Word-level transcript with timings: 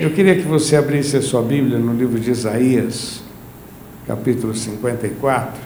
Eu 0.00 0.10
queria 0.14 0.34
que 0.34 0.48
você 0.48 0.76
abrisse 0.76 1.18
a 1.18 1.20
sua 1.20 1.42
Bíblia 1.42 1.78
no 1.78 1.92
livro 1.92 2.18
de 2.18 2.30
Isaías, 2.30 3.20
capítulo 4.06 4.54
54. 4.54 5.60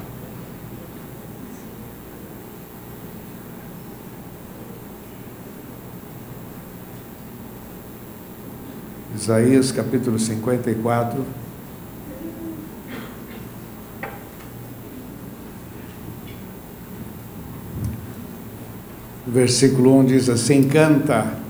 Isaías 9.14 9.70
capítulo 9.70 10.18
54. 10.18 11.24
Versículo 19.28 20.00
1 20.00 20.04
diz 20.06 20.28
assim: 20.28 20.68
Canta 20.68 21.44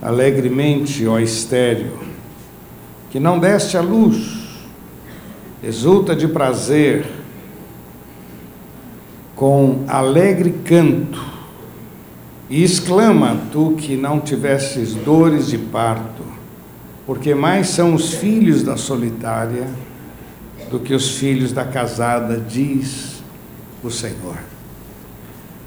alegremente, 0.00 1.06
ó 1.06 1.18
estéreo, 1.18 1.98
que 3.10 3.18
não 3.18 3.38
deste 3.38 3.76
a 3.76 3.80
luz, 3.80 4.48
exulta 5.62 6.14
de 6.14 6.28
prazer, 6.28 7.06
com 9.34 9.84
alegre 9.88 10.50
canto, 10.64 11.38
e 12.50 12.62
exclama, 12.64 13.36
tu 13.52 13.74
que 13.76 13.96
não 13.96 14.20
tivesses 14.20 14.94
dores 14.94 15.48
de 15.48 15.58
parto, 15.58 16.24
porque 17.06 17.34
mais 17.34 17.68
são 17.68 17.94
os 17.94 18.14
filhos 18.14 18.62
da 18.62 18.76
solitária 18.76 19.68
do 20.70 20.80
que 20.80 20.94
os 20.94 21.18
filhos 21.18 21.52
da 21.52 21.64
casada, 21.64 22.38
diz 22.38 23.22
o 23.82 23.90
Senhor. 23.90 24.36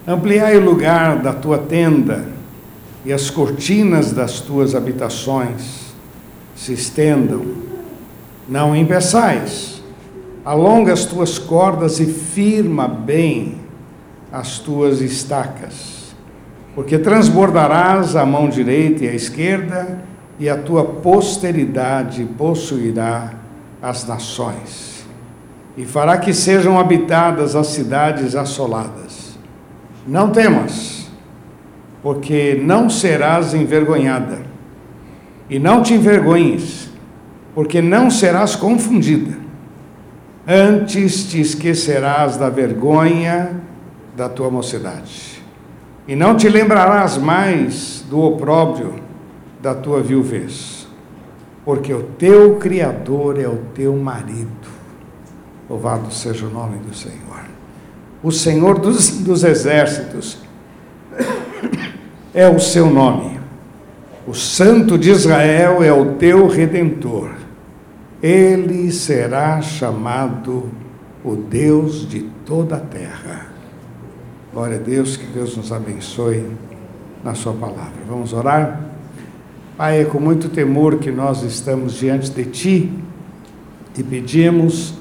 Ampliai 0.07 0.57
o 0.57 0.63
lugar 0.65 1.21
da 1.21 1.33
tua 1.33 1.59
tenda, 1.59 2.25
e 3.05 3.11
as 3.11 3.29
cortinas 3.29 4.11
das 4.11 4.39
tuas 4.39 4.75
habitações 4.75 5.93
se 6.55 6.73
estendam. 6.73 7.41
Não 8.47 8.75
empeçais, 8.75 9.81
alonga 10.45 10.93
as 10.93 11.05
tuas 11.05 11.39
cordas 11.39 11.99
e 11.99 12.05
firma 12.05 12.87
bem 12.87 13.57
as 14.31 14.59
tuas 14.59 15.01
estacas, 15.01 16.15
porque 16.73 16.97
transbordarás 16.97 18.15
a 18.15 18.25
mão 18.25 18.47
direita 18.47 19.05
e 19.05 19.09
a 19.09 19.13
esquerda, 19.13 20.03
e 20.39 20.49
a 20.49 20.57
tua 20.57 20.83
posteridade 20.83 22.23
possuirá 22.37 23.33
as 23.81 24.07
nações, 24.07 25.05
e 25.77 25.85
fará 25.85 26.17
que 26.17 26.33
sejam 26.33 26.79
habitadas 26.79 27.55
as 27.55 27.67
cidades 27.67 28.35
assoladas. 28.35 29.37
Não 30.07 30.29
temas 30.29 31.00
porque 32.01 32.59
não 32.61 32.89
serás 32.89 33.53
envergonhada. 33.53 34.39
E 35.49 35.59
não 35.59 35.83
te 35.83 35.93
envergonhes, 35.93 36.89
porque 37.53 37.81
não 37.81 38.09
serás 38.09 38.55
confundida. 38.55 39.37
Antes 40.47 41.25
te 41.25 41.39
esquecerás 41.39 42.37
da 42.37 42.49
vergonha 42.49 43.61
da 44.15 44.27
tua 44.27 44.49
mocidade. 44.49 45.41
E 46.07 46.15
não 46.15 46.35
te 46.35 46.49
lembrarás 46.49 47.17
mais 47.17 48.03
do 48.09 48.19
opróbrio 48.19 48.95
da 49.61 49.75
tua 49.75 50.01
viuvez, 50.01 50.87
porque 51.63 51.93
o 51.93 52.03
teu 52.03 52.55
Criador 52.55 53.39
é 53.39 53.47
o 53.47 53.57
teu 53.75 53.95
marido. 53.95 54.49
Louvado 55.69 56.11
seja 56.11 56.47
o 56.47 56.49
nome 56.49 56.79
do 56.79 56.93
Senhor. 56.93 57.41
O 58.23 58.31
Senhor 58.31 58.79
dos, 58.79 59.19
dos 59.19 59.43
exércitos 59.43 60.37
é 62.33 62.47
o 62.47 62.59
seu 62.59 62.89
nome. 62.89 63.39
O 64.25 64.33
Santo 64.33 64.97
de 64.97 65.09
Israel 65.09 65.83
é 65.83 65.91
o 65.91 66.13
teu 66.15 66.47
redentor. 66.47 67.31
Ele 68.21 68.91
será 68.91 69.61
chamado 69.61 70.69
o 71.23 71.35
Deus 71.35 72.07
de 72.07 72.21
toda 72.45 72.75
a 72.75 72.79
terra. 72.79 73.47
Glória 74.53 74.77
a 74.77 74.79
Deus, 74.79 75.17
que 75.17 75.25
Deus 75.25 75.57
nos 75.57 75.71
abençoe 75.71 76.45
na 77.23 77.33
Sua 77.33 77.53
palavra. 77.53 78.01
Vamos 78.07 78.33
orar? 78.33 78.81
Pai, 79.77 80.01
é 80.01 80.05
com 80.05 80.19
muito 80.19 80.49
temor 80.49 80.97
que 80.97 81.11
nós 81.11 81.41
estamos 81.41 81.93
diante 81.93 82.29
de 82.29 82.45
Ti 82.45 82.93
e 83.97 84.03
pedimos 84.03 84.93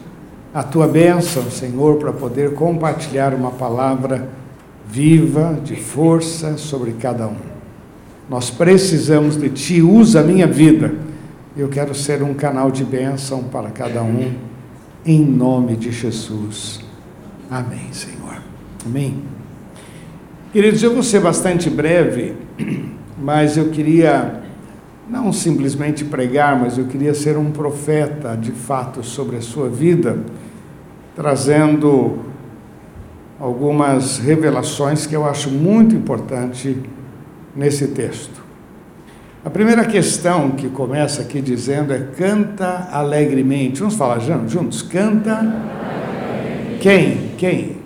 a 0.55 0.62
Tua 0.62 0.88
bênção, 0.88 1.43
Senhor, 1.50 1.97
para 1.97 2.12
poder 2.12 2.55
compartilhar 2.55 3.34
uma 3.34 3.50
palavra 3.50 4.28
viva, 4.91 5.59
de 5.62 5.77
força 5.77 6.56
sobre 6.56 6.93
cada 6.93 7.28
um. 7.28 7.37
Nós 8.28 8.51
precisamos 8.51 9.37
de 9.37 9.49
Ti, 9.51 9.83
usa 9.83 10.21
a 10.21 10.23
minha 10.23 10.47
vida. 10.47 10.95
Eu 11.56 11.69
quero 11.69 11.95
ser 11.95 12.23
um 12.23 12.34
canal 12.34 12.71
de 12.71 12.84
bênção 12.84 13.45
para 13.45 13.71
cada 13.71 14.03
um, 14.03 14.33
em 15.05 15.25
nome 15.25 15.77
de 15.77 15.93
Jesus. 15.93 16.81
Amém, 17.50 17.93
Senhor. 17.93 18.43
Amém. 18.84 19.23
Queridos, 20.53 20.83
eu 20.83 20.93
vou 20.93 21.03
ser 21.03 21.21
bastante 21.21 21.71
breve, 21.71 22.34
mas 23.21 23.56
eu 23.56 23.69
queria 23.71 24.41
não 25.09 25.33
simplesmente 25.33 26.05
pregar, 26.05 26.59
mas 26.59 26.79
eu 26.79 26.87
queria 26.87 27.15
ser 27.15 27.37
um 27.37 27.50
profeta 27.50 28.37
de 28.37 28.53
fato 28.53 29.05
sobre 29.05 29.37
a 29.37 29.41
sua 29.41 29.69
vida, 29.69 30.19
trazendo 31.17 32.30
algumas 33.41 34.19
revelações 34.19 35.06
que 35.06 35.17
eu 35.17 35.25
acho 35.25 35.51
muito 35.51 35.97
importante 35.97 36.78
nesse 37.56 37.89
texto. 37.89 38.41
A 39.43 39.49
primeira 39.49 39.87
questão 39.87 40.51
que 40.51 40.69
começa 40.69 41.23
aqui 41.23 41.41
dizendo 41.41 41.95
é 41.95 41.99
canta 41.99 42.89
alegremente. 42.93 43.81
Vamos 43.81 43.95
falar 43.95 44.19
juntos? 44.19 44.83
Canta. 44.83 45.41
Quem? 46.81 47.31
Quem? 47.39 47.79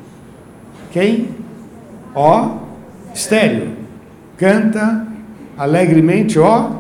Quem? 0.91 1.29
Ó, 2.13 2.59
estéreo. 3.15 3.77
Canta 4.37 5.07
alegremente, 5.57 6.41
ó, 6.41 6.71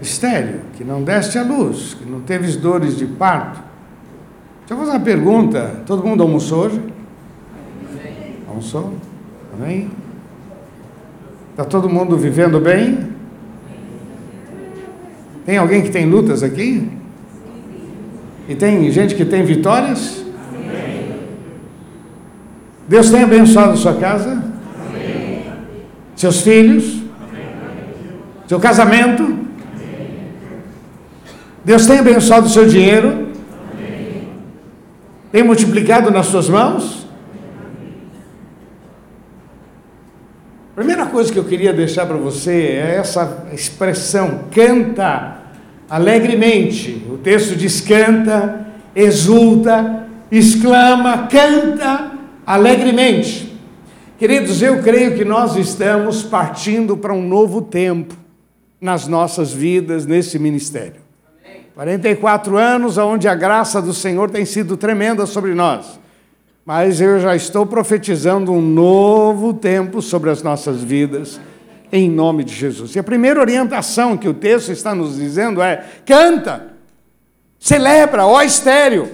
estéreo, 0.00 0.60
que 0.74 0.82
não 0.82 1.02
deste 1.02 1.38
a 1.38 1.42
luz, 1.42 1.92
que 1.92 2.10
não 2.10 2.20
teve 2.20 2.50
dores 2.56 2.96
de 2.96 3.04
parto. 3.04 3.60
Deixa 4.60 4.72
eu 4.72 4.78
fazer 4.78 4.90
uma 4.92 5.00
pergunta. 5.00 5.82
Todo 5.84 6.02
mundo 6.02 6.22
almoçou 6.22 6.64
hoje? 6.64 6.95
Almoçou? 8.56 8.94
Amém? 9.52 9.90
Está 11.50 11.62
todo 11.62 11.90
mundo 11.90 12.16
vivendo 12.16 12.58
bem? 12.58 13.06
Tem 15.44 15.58
alguém 15.58 15.82
que 15.82 15.90
tem 15.90 16.06
lutas 16.06 16.42
aqui? 16.42 16.90
E 18.48 18.54
tem 18.54 18.90
gente 18.90 19.14
que 19.14 19.26
tem 19.26 19.44
vitórias? 19.44 20.24
Deus 22.88 23.10
tem 23.10 23.24
abençoado 23.24 23.72
a 23.72 23.76
sua 23.76 23.96
casa? 23.96 24.42
Seus 26.16 26.40
filhos? 26.40 27.02
Seu 28.48 28.58
casamento? 28.58 29.38
Deus 31.62 31.86
tem 31.86 31.98
abençoado 31.98 32.46
o 32.46 32.50
seu 32.50 32.66
dinheiro? 32.66 33.32
Tem 35.30 35.42
multiplicado 35.42 36.10
nas 36.10 36.24
suas 36.24 36.48
mãos? 36.48 37.06
Primeira 40.76 41.05
coisa 41.16 41.32
que 41.32 41.38
eu 41.38 41.44
queria 41.44 41.72
deixar 41.72 42.04
para 42.04 42.18
você 42.18 42.52
é 42.52 42.96
essa 42.96 43.46
expressão, 43.50 44.40
canta 44.54 45.38
alegremente. 45.88 47.06
O 47.08 47.16
texto 47.16 47.56
diz 47.56 47.80
canta, 47.80 48.66
exulta, 48.94 50.06
exclama, 50.30 51.26
canta 51.26 52.12
alegremente. 52.46 53.58
Queridos, 54.18 54.60
eu 54.60 54.82
creio 54.82 55.16
que 55.16 55.24
nós 55.24 55.56
estamos 55.56 56.22
partindo 56.22 56.98
para 56.98 57.14
um 57.14 57.26
novo 57.26 57.62
tempo 57.62 58.14
nas 58.78 59.08
nossas 59.08 59.50
vidas, 59.50 60.04
nesse 60.04 60.38
ministério. 60.38 61.00
44 61.74 62.58
anos 62.58 62.98
onde 62.98 63.26
a 63.26 63.34
graça 63.34 63.80
do 63.80 63.94
Senhor 63.94 64.30
tem 64.30 64.44
sido 64.44 64.76
tremenda 64.76 65.24
sobre 65.24 65.54
nós 65.54 65.98
mas 66.66 67.00
eu 67.00 67.20
já 67.20 67.36
estou 67.36 67.64
profetizando 67.64 68.50
um 68.50 68.60
novo 68.60 69.54
tempo 69.54 70.02
sobre 70.02 70.30
as 70.30 70.42
nossas 70.42 70.82
vidas, 70.82 71.40
em 71.92 72.10
nome 72.10 72.42
de 72.42 72.52
Jesus. 72.52 72.96
E 72.96 72.98
a 72.98 73.04
primeira 73.04 73.38
orientação 73.38 74.16
que 74.16 74.28
o 74.28 74.34
texto 74.34 74.72
está 74.72 74.92
nos 74.92 75.14
dizendo 75.14 75.62
é: 75.62 75.84
canta, 76.04 76.74
celebra, 77.60 78.26
ó 78.26 78.42
estéreo. 78.42 79.08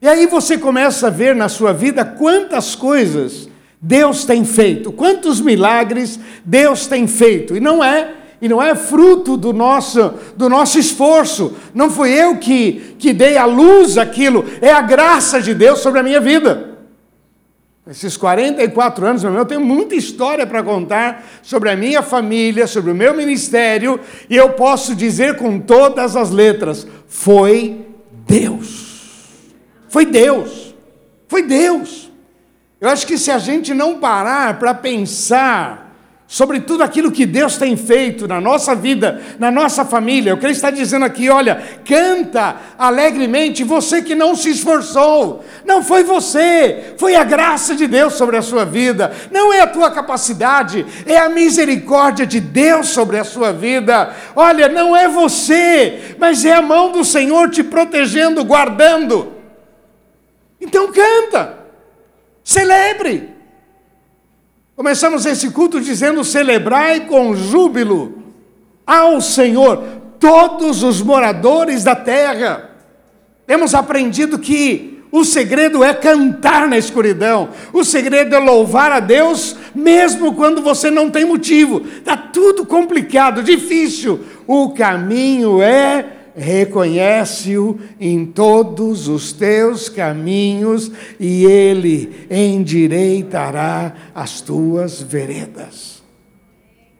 E 0.00 0.06
aí 0.06 0.26
você 0.26 0.56
começa 0.56 1.08
a 1.08 1.10
ver 1.10 1.34
na 1.34 1.48
sua 1.48 1.72
vida 1.72 2.04
quantas 2.04 2.76
coisas 2.76 3.48
Deus 3.80 4.24
tem 4.24 4.44
feito, 4.44 4.92
quantos 4.92 5.40
milagres 5.40 6.20
Deus 6.44 6.86
tem 6.86 7.08
feito. 7.08 7.56
E 7.56 7.60
não 7.60 7.82
é 7.82 8.12
e 8.40 8.48
não 8.48 8.62
é 8.62 8.74
fruto 8.74 9.36
do 9.36 9.52
nosso, 9.52 10.14
do 10.36 10.48
nosso 10.48 10.78
esforço. 10.78 11.54
Não 11.74 11.90
fui 11.90 12.10
eu 12.10 12.36
que, 12.38 12.96
que 12.98 13.12
dei 13.12 13.36
à 13.36 13.44
luz 13.44 13.96
aquilo, 13.96 14.44
é 14.60 14.70
a 14.70 14.80
graça 14.80 15.40
de 15.40 15.54
Deus 15.54 15.80
sobre 15.80 16.00
a 16.00 16.02
minha 16.02 16.20
vida. 16.20 16.74
Esses 17.86 18.16
44 18.16 19.06
anos, 19.06 19.22
meu 19.22 19.30
irmão, 19.30 19.42
eu 19.42 19.46
tenho 19.46 19.60
muita 19.60 19.94
história 19.94 20.46
para 20.46 20.62
contar 20.62 21.22
sobre 21.42 21.68
a 21.68 21.76
minha 21.76 22.00
família, 22.00 22.66
sobre 22.66 22.90
o 22.90 22.94
meu 22.94 23.14
ministério, 23.14 24.00
e 24.28 24.34
eu 24.34 24.50
posso 24.50 24.94
dizer 24.94 25.36
com 25.36 25.60
todas 25.60 26.16
as 26.16 26.30
letras: 26.30 26.86
foi 27.06 27.84
Deus. 28.26 28.94
Foi 29.88 30.06
Deus. 30.06 30.74
Foi 31.28 31.42
Deus. 31.42 32.10
Eu 32.80 32.88
acho 32.88 33.06
que 33.06 33.18
se 33.18 33.30
a 33.30 33.38
gente 33.38 33.74
não 33.74 33.98
parar 33.98 34.58
para 34.58 34.72
pensar 34.72 35.83
sobre 36.34 36.58
tudo 36.58 36.82
aquilo 36.82 37.12
que 37.12 37.24
Deus 37.24 37.56
tem 37.56 37.76
feito 37.76 38.26
na 38.26 38.40
nossa 38.40 38.74
vida, 38.74 39.22
na 39.38 39.52
nossa 39.52 39.84
família. 39.84 40.34
O 40.34 40.36
que 40.36 40.44
ele 40.44 40.52
está 40.52 40.68
dizendo 40.68 41.04
aqui, 41.04 41.30
olha, 41.30 41.62
canta 41.84 42.56
alegremente 42.76 43.62
você 43.62 44.02
que 44.02 44.16
não 44.16 44.34
se 44.34 44.50
esforçou. 44.50 45.44
Não 45.64 45.80
foi 45.80 46.02
você, 46.02 46.96
foi 46.98 47.14
a 47.14 47.22
graça 47.22 47.76
de 47.76 47.86
Deus 47.86 48.14
sobre 48.14 48.36
a 48.36 48.42
sua 48.42 48.64
vida. 48.64 49.12
Não 49.30 49.52
é 49.52 49.60
a 49.60 49.66
tua 49.68 49.92
capacidade, 49.92 50.84
é 51.06 51.16
a 51.16 51.28
misericórdia 51.28 52.26
de 52.26 52.40
Deus 52.40 52.88
sobre 52.88 53.16
a 53.16 53.22
sua 53.22 53.52
vida. 53.52 54.12
Olha, 54.34 54.68
não 54.68 54.96
é 54.96 55.06
você, 55.06 56.16
mas 56.18 56.44
é 56.44 56.54
a 56.54 56.60
mão 56.60 56.90
do 56.90 57.04
Senhor 57.04 57.48
te 57.48 57.62
protegendo, 57.62 58.44
guardando. 58.44 59.34
Então 60.60 60.90
canta. 60.90 61.60
Celebre. 62.42 63.33
Começamos 64.76 65.24
esse 65.24 65.50
culto 65.50 65.80
dizendo: 65.80 66.24
celebrai 66.24 67.06
com 67.06 67.34
júbilo 67.34 68.22
ao 68.86 69.20
Senhor 69.20 69.82
todos 70.18 70.82
os 70.82 71.00
moradores 71.00 71.84
da 71.84 71.94
terra. 71.94 72.70
Temos 73.46 73.74
aprendido 73.74 74.38
que 74.38 75.02
o 75.12 75.24
segredo 75.24 75.84
é 75.84 75.94
cantar 75.94 76.66
na 76.66 76.76
escuridão, 76.76 77.50
o 77.72 77.84
segredo 77.84 78.34
é 78.34 78.38
louvar 78.40 78.90
a 78.90 78.98
Deus, 78.98 79.54
mesmo 79.72 80.34
quando 80.34 80.60
você 80.60 80.90
não 80.90 81.08
tem 81.08 81.24
motivo, 81.24 81.82
está 81.98 82.16
tudo 82.16 82.66
complicado, 82.66 83.40
difícil. 83.40 84.24
O 84.44 84.70
caminho 84.70 85.62
é 85.62 86.13
reconhece-o 86.36 87.78
em 88.00 88.26
todos 88.26 89.08
os 89.08 89.32
teus 89.32 89.88
caminhos 89.88 90.90
e 91.18 91.44
ele 91.44 92.26
endireitará 92.30 93.94
as 94.14 94.40
tuas 94.40 95.00
veredas. 95.00 96.02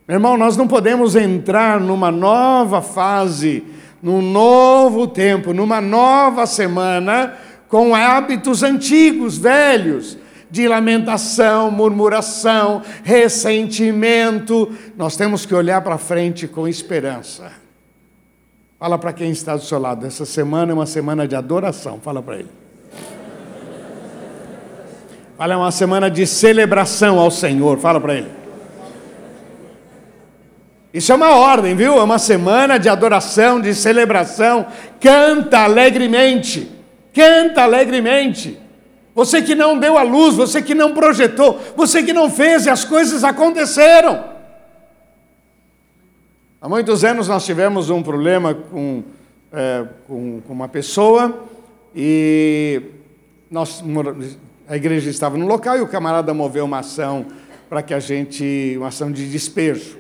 Meu 0.07 0.17
irmão, 0.17 0.37
nós 0.37 0.57
não 0.57 0.69
podemos 0.69 1.17
entrar 1.17 1.81
numa 1.81 2.13
nova 2.13 2.83
fase, 2.83 3.65
num 4.03 4.21
novo 4.21 5.07
tempo, 5.07 5.53
numa 5.53 5.81
nova 5.81 6.47
semana 6.47 7.35
com 7.69 7.95
hábitos 7.95 8.63
antigos, 8.63 9.39
velhos, 9.39 10.19
de 10.51 10.69
lamentação, 10.69 11.71
murmuração, 11.71 12.83
ressentimento. 13.03 14.71
Nós 14.97 15.17
temos 15.17 15.45
que 15.45 15.55
olhar 15.55 15.81
para 15.81 15.99
frente 15.99 16.47
com 16.47 16.69
esperança. 16.69 17.63
Fala 18.79 18.99
para 18.99 19.12
quem 19.12 19.31
está 19.31 19.56
do 19.56 19.62
seu 19.62 19.79
lado. 19.79 20.06
Essa 20.06 20.25
semana 20.25 20.73
é 20.73 20.75
uma 20.75 20.87
semana 20.87 21.26
de 21.26 21.37
adoração. 21.37 22.00
Fala 22.03 22.23
para 22.23 22.37
ele. 22.37 22.49
Fala, 25.37 25.55
é 25.55 25.56
uma 25.56 25.71
semana 25.71 26.11
de 26.11 26.26
celebração 26.26 27.19
ao 27.19 27.31
Senhor. 27.31 27.79
Fala 27.79 28.00
para 28.00 28.15
ele. 28.15 28.31
Isso 30.93 31.11
é 31.11 31.15
uma 31.15 31.35
ordem, 31.37 31.75
viu? 31.75 31.99
É 31.99 32.03
uma 32.03 32.19
semana 32.19 32.79
de 32.79 32.88
adoração, 32.88 33.61
de 33.61 33.75
celebração. 33.75 34.67
Canta 35.00 35.61
alegremente. 35.61 36.71
Canta 37.12 37.62
alegremente. 37.62 38.61
Você 39.15 39.41
que 39.43 39.55
não 39.55 39.79
deu 39.79 39.97
a 39.97 40.03
luz, 40.03 40.35
você 40.35 40.61
que 40.61 40.75
não 40.75 40.93
projetou, 40.93 41.61
você 41.76 42.03
que 42.03 42.12
não 42.12 42.29
fez 42.29 42.67
e 42.67 42.71
as 42.71 42.85
coisas 42.85 43.23
aconteceram. 43.23 44.34
Há 46.64 46.69
muitos 46.70 47.05
anos 47.05 47.28
nós 47.28 47.44
tivemos 47.44 47.90
um 47.90 48.02
problema 48.02 48.55
com, 48.55 49.02
é, 49.52 49.84
com, 50.08 50.40
com, 50.40 50.52
uma 50.55 50.66
pessoa 50.66 51.46
e 51.94 52.81
nós, 53.50 53.84
a 54.66 54.75
igreja 54.75 55.11
estava 55.11 55.37
no 55.37 55.46
local 55.46 55.76
e 55.76 55.82
o 55.82 55.87
camarada 55.87 56.32
moveu 56.32 56.64
uma 56.64 56.78
ação 56.78 57.26
para 57.69 57.82
que 57.82 57.93
a 57.93 58.00
gente, 58.00 58.76
uma 58.78 58.88
ação 58.88 59.12
de 59.12 59.31
despejo. 59.31 59.99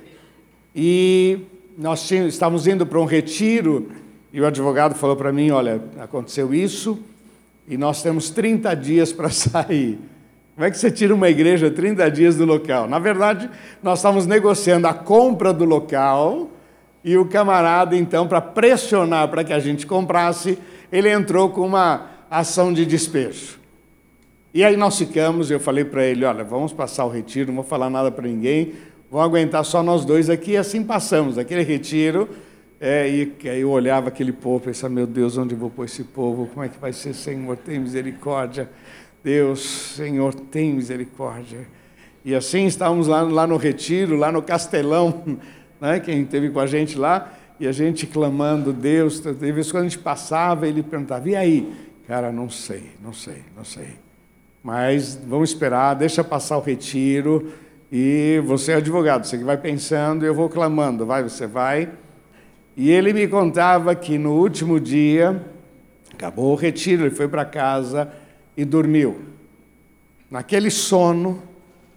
E 0.74 1.40
nós 1.76 2.08
tínhamos, 2.08 2.32
estávamos 2.32 2.66
indo 2.66 2.86
para 2.86 2.98
um 2.98 3.04
retiro 3.04 3.90
e 4.32 4.40
o 4.40 4.46
advogado 4.46 4.94
falou 4.94 5.16
para 5.16 5.30
mim, 5.30 5.50
olha, 5.50 5.82
aconteceu 6.00 6.54
isso 6.54 6.98
e 7.68 7.76
nós 7.76 8.02
temos 8.02 8.30
30 8.30 8.74
dias 8.74 9.12
para 9.12 9.28
sair. 9.28 9.98
Como 10.54 10.66
é 10.66 10.70
que 10.70 10.78
você 10.78 10.90
tira 10.90 11.14
uma 11.14 11.28
igreja 11.28 11.70
30 11.70 12.10
dias 12.10 12.36
do 12.36 12.46
local? 12.46 12.88
Na 12.88 12.98
verdade, 12.98 13.50
nós 13.82 13.98
estávamos 13.98 14.24
negociando 14.26 14.86
a 14.86 14.94
compra 14.94 15.52
do 15.52 15.66
local 15.66 16.52
e 17.04 17.18
o 17.18 17.26
camarada, 17.26 17.94
então, 17.94 18.26
para 18.26 18.40
pressionar 18.40 19.28
para 19.28 19.44
que 19.44 19.52
a 19.52 19.60
gente 19.60 19.86
comprasse, 19.86 20.58
ele 20.90 21.10
entrou 21.10 21.50
com 21.50 21.60
uma 21.60 22.10
ação 22.30 22.72
de 22.72 22.86
despejo. 22.86 23.58
E 24.54 24.64
aí 24.64 24.76
nós 24.76 24.96
ficamos, 24.96 25.50
eu 25.50 25.60
falei 25.60 25.84
para 25.84 26.04
ele, 26.04 26.24
olha, 26.24 26.42
vamos 26.42 26.72
passar 26.72 27.04
o 27.04 27.10
retiro, 27.10 27.48
não 27.48 27.56
vou 27.56 27.64
falar 27.64 27.90
nada 27.90 28.10
para 28.10 28.26
ninguém, 28.26 28.72
vamos 29.10 29.26
aguentar 29.26 29.64
só 29.64 29.82
nós 29.82 30.04
dois 30.04 30.30
aqui, 30.30 30.52
e 30.52 30.56
assim 30.56 30.82
passamos 30.82 31.36
aquele 31.36 31.62
retiro, 31.62 32.28
é, 32.80 33.08
e 33.08 33.48
aí 33.48 33.60
eu 33.60 33.70
olhava 33.70 34.08
aquele 34.08 34.32
povo, 34.32 34.64
pensava, 34.64 34.92
meu 34.92 35.06
Deus, 35.06 35.36
onde 35.36 35.54
vou 35.54 35.70
pôr 35.70 35.84
esse 35.84 36.04
povo? 36.04 36.46
Como 36.46 36.64
é 36.64 36.68
que 36.68 36.78
vai 36.78 36.92
ser, 36.92 37.14
Senhor? 37.14 37.56
Tem 37.56 37.78
misericórdia. 37.78 38.68
Deus, 39.22 39.94
Senhor, 39.96 40.34
tem 40.34 40.74
misericórdia. 40.74 41.66
E 42.24 42.34
assim 42.34 42.66
estávamos 42.66 43.06
lá, 43.06 43.22
lá 43.22 43.46
no 43.46 43.56
retiro, 43.56 44.16
lá 44.16 44.30
no 44.30 44.42
castelão, 44.42 45.38
né, 45.84 46.00
quem 46.00 46.22
esteve 46.22 46.48
com 46.48 46.60
a 46.60 46.66
gente 46.66 46.96
lá, 46.96 47.30
e 47.60 47.66
a 47.66 47.72
gente 47.72 48.06
clamando, 48.06 48.72
Deus, 48.72 49.20
de 49.20 49.52
vez 49.52 49.70
quando 49.70 49.82
a 49.82 49.88
gente 49.88 49.98
passava, 49.98 50.66
ele 50.66 50.82
perguntava, 50.82 51.28
e 51.28 51.36
aí? 51.36 51.74
Cara, 52.08 52.32
não 52.32 52.48
sei, 52.48 52.92
não 53.02 53.12
sei, 53.12 53.42
não 53.54 53.66
sei. 53.66 53.98
Mas 54.62 55.14
vamos 55.26 55.50
esperar, 55.50 55.92
deixa 55.92 56.24
passar 56.24 56.56
o 56.56 56.62
retiro, 56.62 57.52
e 57.92 58.42
você 58.46 58.72
é 58.72 58.76
advogado, 58.76 59.26
você 59.26 59.36
que 59.36 59.44
vai 59.44 59.58
pensando, 59.58 60.24
eu 60.24 60.34
vou 60.34 60.48
clamando, 60.48 61.04
vai, 61.04 61.22
você 61.22 61.46
vai. 61.46 61.90
E 62.74 62.90
ele 62.90 63.12
me 63.12 63.28
contava 63.28 63.94
que 63.94 64.16
no 64.16 64.32
último 64.32 64.80
dia, 64.80 65.44
acabou 66.14 66.52
o 66.52 66.56
retiro, 66.56 67.02
ele 67.02 67.14
foi 67.14 67.28
para 67.28 67.44
casa 67.44 68.10
e 68.56 68.64
dormiu. 68.64 69.20
Naquele 70.30 70.70
sono, 70.70 71.42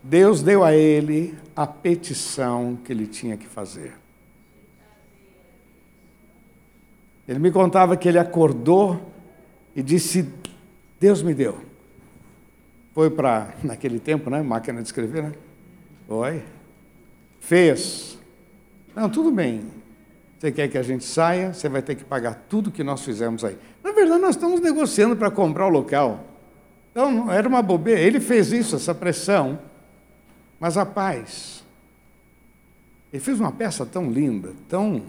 Deus 0.04 0.42
deu 0.42 0.62
a 0.62 0.75
ele 0.75 1.34
a 1.57 1.65
petição 1.65 2.77
que 2.86 2.94
ele 2.94 3.07
tinha 3.07 3.36
que 3.36 3.48
fazer. 3.48 3.94
Ele 7.27 7.39
me 7.39 7.51
contava 7.51 7.98
que 7.98 8.08
ele 8.08 8.20
acordou 8.20 9.12
e 9.75 9.81
disse: 9.81 10.31
Deus 11.00 11.24
me 11.24 11.34
deu. 11.34 11.60
Foi 12.93 13.10
para, 13.10 13.55
naquele 13.63 14.00
tempo, 14.00 14.29
né? 14.29 14.41
Máquina 14.43 14.81
de 14.81 14.88
escrever, 14.88 15.24
né? 15.24 15.31
Foi. 16.08 16.43
Fez. 17.39 18.20
Não, 18.96 19.10
tudo 19.10 19.31
bem. 19.31 19.63
Você 20.38 20.51
quer 20.51 20.67
que 20.67 20.77
a 20.77 20.84
gente 20.84 21.03
saia? 21.03 21.53
Você 21.53 21.67
vai 21.67 21.81
ter 21.81 21.96
que 21.96 22.03
pagar 22.03 22.46
tudo 22.48 22.72
que 22.72 22.84
nós 22.84 23.03
fizemos 23.03 23.43
aí. 23.43 23.58
Na 23.84 23.91
verdade, 23.91 24.22
nós 24.22 24.36
estamos 24.36 24.62
negociando 24.62 25.15
para 25.15 25.31
comprar 25.31 25.65
o 25.65 25.70
local. 25.70 26.24
Então, 26.91 27.31
era 27.31 27.48
uma 27.48 27.62
bobeira. 27.62 28.00
Ele 28.00 28.20
fez 28.20 28.51
isso, 28.51 28.75
essa 28.75 28.93
pressão. 28.93 29.60
Mas 30.60 30.77
a 30.77 30.86
paz. 30.86 31.56
Ele 33.11 33.21
fez 33.21 33.39
uma 33.39 33.51
peça 33.51 33.85
tão 33.85 34.09
linda, 34.11 34.51
tão. 34.67 35.01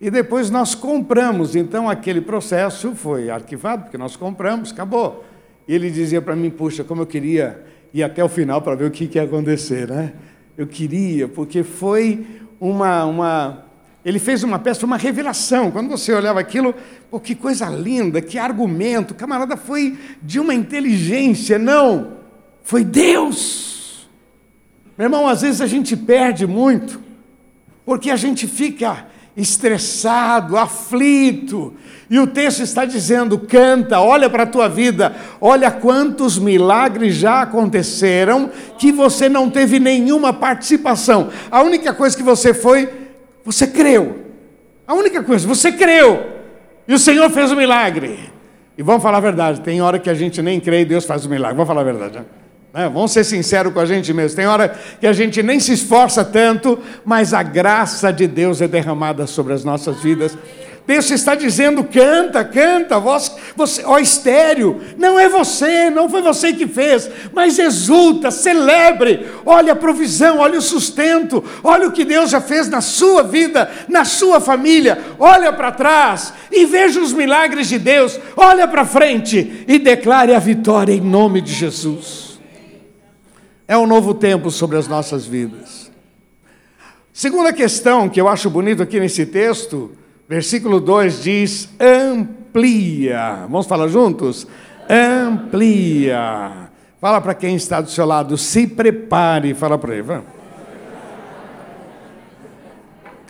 E 0.00 0.10
depois 0.10 0.48
nós 0.50 0.74
compramos, 0.74 1.54
então 1.54 1.88
aquele 1.90 2.20
processo 2.20 2.94
foi 2.94 3.30
arquivado, 3.30 3.84
porque 3.84 3.98
nós 3.98 4.16
compramos, 4.16 4.72
acabou. 4.72 5.24
E 5.66 5.74
ele 5.74 5.90
dizia 5.90 6.22
para 6.22 6.34
mim: 6.34 6.50
puxa, 6.50 6.82
como 6.82 7.02
eu 7.02 7.06
queria 7.06 7.64
ir 7.92 8.02
até 8.02 8.24
o 8.24 8.28
final 8.28 8.62
para 8.62 8.74
ver 8.74 8.86
o 8.86 8.90
que, 8.90 9.06
que 9.06 9.18
ia 9.18 9.24
acontecer, 9.24 9.88
né? 9.88 10.14
Eu 10.56 10.66
queria, 10.66 11.28
porque 11.28 11.62
foi 11.62 12.26
uma, 12.58 13.04
uma. 13.04 13.64
Ele 14.04 14.18
fez 14.18 14.42
uma 14.42 14.58
peça, 14.58 14.86
uma 14.86 14.96
revelação. 14.96 15.70
Quando 15.70 15.88
você 15.88 16.12
olhava 16.12 16.40
aquilo, 16.40 16.74
pô, 17.10 17.20
que 17.20 17.34
coisa 17.34 17.68
linda, 17.68 18.22
que 18.22 18.38
argumento. 18.38 19.12
O 19.12 19.16
camarada 19.16 19.56
foi 19.56 19.98
de 20.22 20.40
uma 20.40 20.54
inteligência, 20.54 21.58
não, 21.58 22.14
foi 22.62 22.84
Deus. 22.84 23.77
Meu 24.98 25.04
irmão, 25.04 25.28
às 25.28 25.42
vezes 25.42 25.60
a 25.60 25.66
gente 25.68 25.96
perde 25.96 26.44
muito, 26.44 27.00
porque 27.86 28.10
a 28.10 28.16
gente 28.16 28.48
fica 28.48 29.06
estressado, 29.36 30.56
aflito, 30.56 31.72
e 32.10 32.18
o 32.18 32.26
texto 32.26 32.62
está 32.64 32.84
dizendo: 32.84 33.38
canta, 33.38 34.00
olha 34.00 34.28
para 34.28 34.42
a 34.42 34.46
tua 34.46 34.68
vida, 34.68 35.14
olha 35.40 35.70
quantos 35.70 36.36
milagres 36.36 37.14
já 37.14 37.42
aconteceram 37.42 38.50
que 38.76 38.90
você 38.90 39.28
não 39.28 39.48
teve 39.48 39.78
nenhuma 39.78 40.32
participação. 40.32 41.30
A 41.48 41.62
única 41.62 41.94
coisa 41.94 42.16
que 42.16 42.22
você 42.24 42.52
foi, 42.52 42.92
você 43.44 43.68
creu. 43.68 44.26
A 44.84 44.94
única 44.94 45.22
coisa, 45.22 45.46
você 45.46 45.70
creu. 45.70 46.26
E 46.88 46.94
o 46.94 46.98
Senhor 46.98 47.30
fez 47.30 47.52
o 47.52 47.56
milagre. 47.56 48.18
E 48.76 48.82
vamos 48.82 49.02
falar 49.02 49.18
a 49.18 49.20
verdade, 49.20 49.60
tem 49.60 49.80
hora 49.80 50.00
que 50.00 50.10
a 50.10 50.14
gente 50.14 50.42
nem 50.42 50.58
crê 50.58 50.80
e 50.80 50.84
Deus 50.84 51.04
faz 51.04 51.24
o 51.24 51.28
milagre. 51.28 51.54
Vamos 51.54 51.68
falar 51.68 51.82
a 51.82 51.84
verdade. 51.84 52.18
Né? 52.18 52.24
Vamos 52.72 53.12
ser 53.12 53.24
sinceros 53.24 53.72
com 53.72 53.80
a 53.80 53.86
gente 53.86 54.12
mesmo. 54.12 54.36
Tem 54.36 54.46
hora 54.46 54.68
que 55.00 55.06
a 55.06 55.12
gente 55.12 55.42
nem 55.42 55.58
se 55.58 55.72
esforça 55.72 56.24
tanto, 56.24 56.78
mas 57.04 57.32
a 57.32 57.42
graça 57.42 58.12
de 58.12 58.26
Deus 58.26 58.60
é 58.60 58.68
derramada 58.68 59.26
sobre 59.26 59.52
as 59.54 59.64
nossas 59.64 60.00
vidas. 60.00 60.36
Deus 60.88 61.10
está 61.10 61.34
dizendo: 61.34 61.84
canta, 61.84 62.42
canta, 62.42 62.98
voz, 62.98 63.36
você, 63.54 63.82
ó 63.84 63.98
estéreo, 63.98 64.80
não 64.96 65.18
é 65.18 65.28
você, 65.28 65.90
não 65.90 66.08
foi 66.08 66.22
você 66.22 66.52
que 66.54 66.66
fez, 66.66 67.10
mas 67.32 67.58
exulta, 67.58 68.30
celebre, 68.30 69.26
olha 69.44 69.74
a 69.74 69.76
provisão, 69.76 70.38
olha 70.38 70.58
o 70.58 70.62
sustento, 70.62 71.44
olha 71.62 71.88
o 71.88 71.92
que 71.92 72.06
Deus 72.06 72.30
já 72.30 72.40
fez 72.40 72.70
na 72.70 72.80
sua 72.80 73.22
vida, 73.22 73.70
na 73.86 74.06
sua 74.06 74.40
família, 74.40 74.98
olha 75.18 75.52
para 75.52 75.72
trás 75.72 76.32
e 76.50 76.64
veja 76.64 77.00
os 77.00 77.12
milagres 77.12 77.68
de 77.68 77.78
Deus, 77.78 78.18
olha 78.34 78.66
para 78.66 78.86
frente 78.86 79.66
e 79.68 79.78
declare 79.78 80.34
a 80.34 80.38
vitória 80.38 80.94
em 80.94 81.02
nome 81.02 81.42
de 81.42 81.52
Jesus. 81.52 82.27
É 83.68 83.76
um 83.76 83.86
novo 83.86 84.14
tempo 84.14 84.50
sobre 84.50 84.78
as 84.78 84.88
nossas 84.88 85.26
vidas. 85.26 85.92
Segunda 87.12 87.52
questão 87.52 88.08
que 88.08 88.20
eu 88.20 88.26
acho 88.26 88.50
bonito 88.50 88.82
aqui 88.82 88.98
nesse 88.98 89.24
texto 89.26 89.94
Versículo 90.28 90.78
2 90.78 91.22
diz: 91.22 91.68
amplia. 91.80 93.46
Vamos 93.48 93.66
falar 93.66 93.88
juntos? 93.88 94.46
Amplia. 94.88 96.68
Fala 97.00 97.20
para 97.20 97.32
quem 97.32 97.56
está 97.56 97.80
do 97.80 97.88
seu 97.88 98.04
lado, 98.04 98.36
se 98.36 98.66
prepare. 98.66 99.54
Fala 99.54 99.78
para 99.78 99.94
ele. 99.94 100.02
Vamos. 100.02 100.24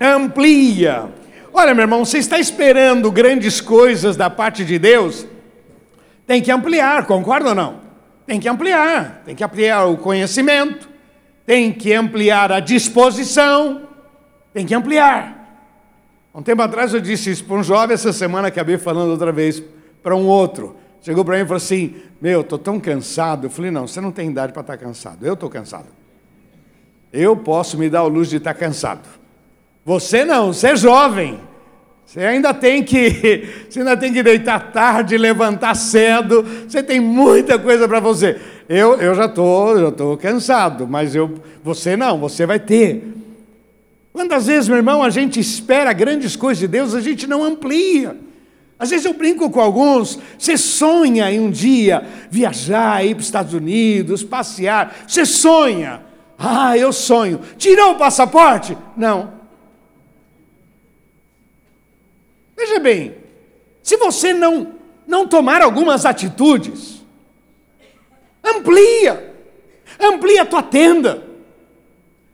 Amplia. 0.01 1.07
Olha, 1.53 1.73
meu 1.73 1.83
irmão, 1.83 2.05
você 2.05 2.19
está 2.19 2.39
esperando 2.39 3.11
grandes 3.13 3.61
coisas 3.61 4.17
da 4.17 4.29
parte 4.29 4.65
de 4.65 4.79
Deus? 4.79 5.27
Tem 6.27 6.43
que 6.43 6.51
ampliar, 6.51 7.07
concorda 7.07 7.51
ou 7.51 7.55
não? 7.55 7.88
Tem 8.29 8.39
que 8.39 8.47
ampliar. 8.47 9.23
Tem 9.25 9.35
que 9.35 9.43
ampliar 9.43 9.87
o 9.87 9.97
conhecimento, 9.97 10.87
tem 11.47 11.73
que 11.73 11.95
ampliar 11.95 12.53
a 12.53 12.61
disposição, 12.61 13.89
tem 14.53 14.67
que 14.67 14.75
ampliar. 14.75 15.35
Um 16.35 16.43
tempo 16.43 16.61
atrás 16.61 16.93
eu 16.93 17.01
disse 17.01 17.31
isso 17.31 17.43
para 17.47 17.57
um 17.57 17.63
jovem, 17.63 17.95
essa 17.95 18.13
semana 18.13 18.49
acabei 18.49 18.77
falando 18.77 19.13
outra 19.13 19.33
vez 19.33 19.63
para 20.03 20.15
um 20.15 20.27
outro. 20.27 20.77
Chegou 21.01 21.25
para 21.25 21.37
mim 21.37 21.45
e 21.45 21.47
falou 21.47 21.57
assim: 21.57 21.97
Meu, 22.21 22.43
estou 22.43 22.59
tão 22.59 22.79
cansado. 22.79 23.47
Eu 23.47 23.51
falei: 23.51 23.71
Não, 23.71 23.87
você 23.87 23.99
não 23.99 24.13
tem 24.13 24.29
idade 24.29 24.53
para 24.53 24.61
estar 24.61 24.77
tá 24.77 24.85
cansado. 24.85 25.25
Eu 25.25 25.33
estou 25.33 25.49
cansado. 25.49 25.87
Eu 27.11 27.35
posso 27.35 27.79
me 27.79 27.89
dar 27.89 28.03
o 28.03 28.09
luxo 28.09 28.29
de 28.33 28.37
estar 28.37 28.53
tá 28.53 28.61
cansado. 28.61 29.09
Você 29.87 30.23
não, 30.23 30.53
você 30.53 30.69
é 30.69 30.77
jovem. 30.77 31.41
Você 32.09 32.21
ainda 32.21 32.55
tem 32.55 32.83
que, 32.83 33.47
você 33.69 33.81
ainda 33.81 33.95
tem 33.95 34.11
que 34.11 34.23
deitar 34.23 34.73
tarde, 34.73 35.19
levantar 35.19 35.75
cedo. 35.75 36.43
Você 36.67 36.83
tem 36.83 36.99
muita 36.99 37.59
coisa 37.59 37.87
para 37.87 38.01
você. 38.01 38.41
Eu, 38.67 38.95
eu 38.95 39.15
já 39.15 39.27
estou, 39.27 39.79
eu 39.79 39.91
estou 39.91 40.17
cansado, 40.17 40.89
mas 40.89 41.15
eu, 41.15 41.35
você 41.63 41.99
não, 41.99 42.19
você 42.19 42.47
vai 42.47 42.59
ter. 42.59 43.15
Quantas 44.11 44.47
vezes, 44.47 44.69
meu 44.69 44.79
irmão, 44.79 45.03
a 45.03 45.11
gente 45.11 45.39
espera 45.39 45.93
grandes 45.93 46.35
coisas 46.35 46.59
de 46.59 46.67
Deus, 46.67 46.95
a 46.95 47.01
gente 47.03 47.27
não 47.27 47.45
amplia. 47.45 48.17
Às 48.79 48.89
vezes 48.89 49.05
eu 49.05 49.13
brinco 49.13 49.51
com 49.51 49.61
alguns, 49.61 50.19
você 50.39 50.57
sonha 50.57 51.31
em 51.31 51.39
um 51.39 51.51
dia 51.51 52.07
viajar, 52.31 53.05
ir 53.05 53.17
para 53.17 53.21
os 53.21 53.27
Estados 53.27 53.53
Unidos, 53.53 54.25
passear, 54.25 55.05
você 55.07 55.27
sonha. 55.27 56.01
Ah, 56.39 56.79
eu 56.79 56.91
sonho. 56.91 57.41
Tirou 57.59 57.93
o 57.93 57.99
passaporte? 57.99 58.79
Não. 58.97 59.38
Veja 62.59 62.81
bem, 62.81 63.15
se 63.85 63.97
você 63.97 64.35
não, 64.35 64.75
não 65.07 65.29
tomar 65.29 65.63
algumas 65.63 66.05
atitudes, 66.05 67.01
amplia, 68.45 69.33
amplia 70.01 70.43
a 70.43 70.45
tua 70.45 70.61
tenda, 70.61 71.25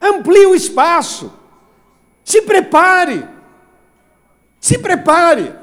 amplia 0.01 0.49
o 0.49 0.55
espaço. 0.55 1.31
Se 2.23 2.41
prepare. 2.41 3.23
Se 4.59 4.79
prepare. 4.79 5.53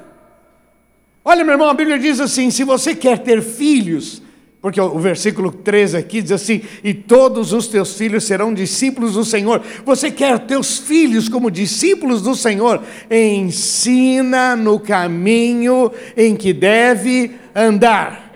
Olha, 1.25 1.43
meu 1.43 1.55
irmão, 1.55 1.69
a 1.69 1.75
Bíblia 1.75 1.99
diz 1.99 2.21
assim: 2.21 2.49
se 2.49 2.63
você 2.63 2.95
quer 2.95 3.19
ter 3.19 3.43
filhos, 3.43 4.22
porque 4.63 4.81
o 4.81 4.97
versículo 5.01 5.51
13 5.51 5.97
aqui 5.97 6.23
diz 6.23 6.31
assim: 6.31 6.63
e 6.85 6.95
todos 6.95 7.53
os 7.53 7.67
teus 7.67 7.95
filhos 7.95 8.23
serão 8.23 8.55
discípulos 8.55 9.15
do 9.15 9.25
Senhor. 9.25 9.61
Você 9.85 10.09
quer 10.09 10.39
teus 10.39 10.79
filhos 10.79 11.29
como 11.29 11.51
discípulos 11.51 12.23
do 12.23 12.37
Senhor? 12.37 12.81
Ensina 13.11 14.55
no 14.55 14.79
caminho 14.79 15.91
em 16.17 16.37
que 16.37 16.53
deve 16.53 17.33
andar. 17.53 18.33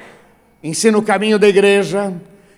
Ensina 0.64 0.98
o 0.98 1.02
caminho 1.02 1.38
da 1.38 1.48
igreja, 1.48 2.12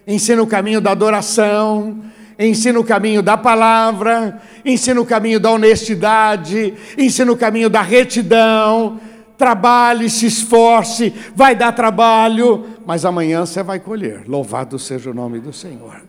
ensina 0.06 0.42
o 0.42 0.46
caminho 0.46 0.80
da 0.80 0.92
adoração, 0.92 2.02
ensina 2.38 2.80
o 2.80 2.84
caminho 2.84 3.22
da 3.22 3.36
palavra, 3.36 4.40
ensina 4.64 4.98
o 4.98 5.04
caminho 5.04 5.38
da 5.38 5.50
honestidade, 5.50 6.72
ensina 6.96 7.30
o 7.30 7.36
caminho 7.36 7.68
da 7.68 7.82
retidão. 7.82 8.98
Trabalhe, 9.38 10.10
se 10.10 10.26
esforce, 10.26 11.14
vai 11.32 11.54
dar 11.54 11.70
trabalho, 11.70 12.76
mas 12.84 13.04
amanhã 13.04 13.46
você 13.46 13.62
vai 13.62 13.78
colher. 13.78 14.24
Louvado 14.26 14.80
seja 14.80 15.10
o 15.10 15.14
nome 15.14 15.38
do 15.38 15.52
Senhor. 15.52 16.02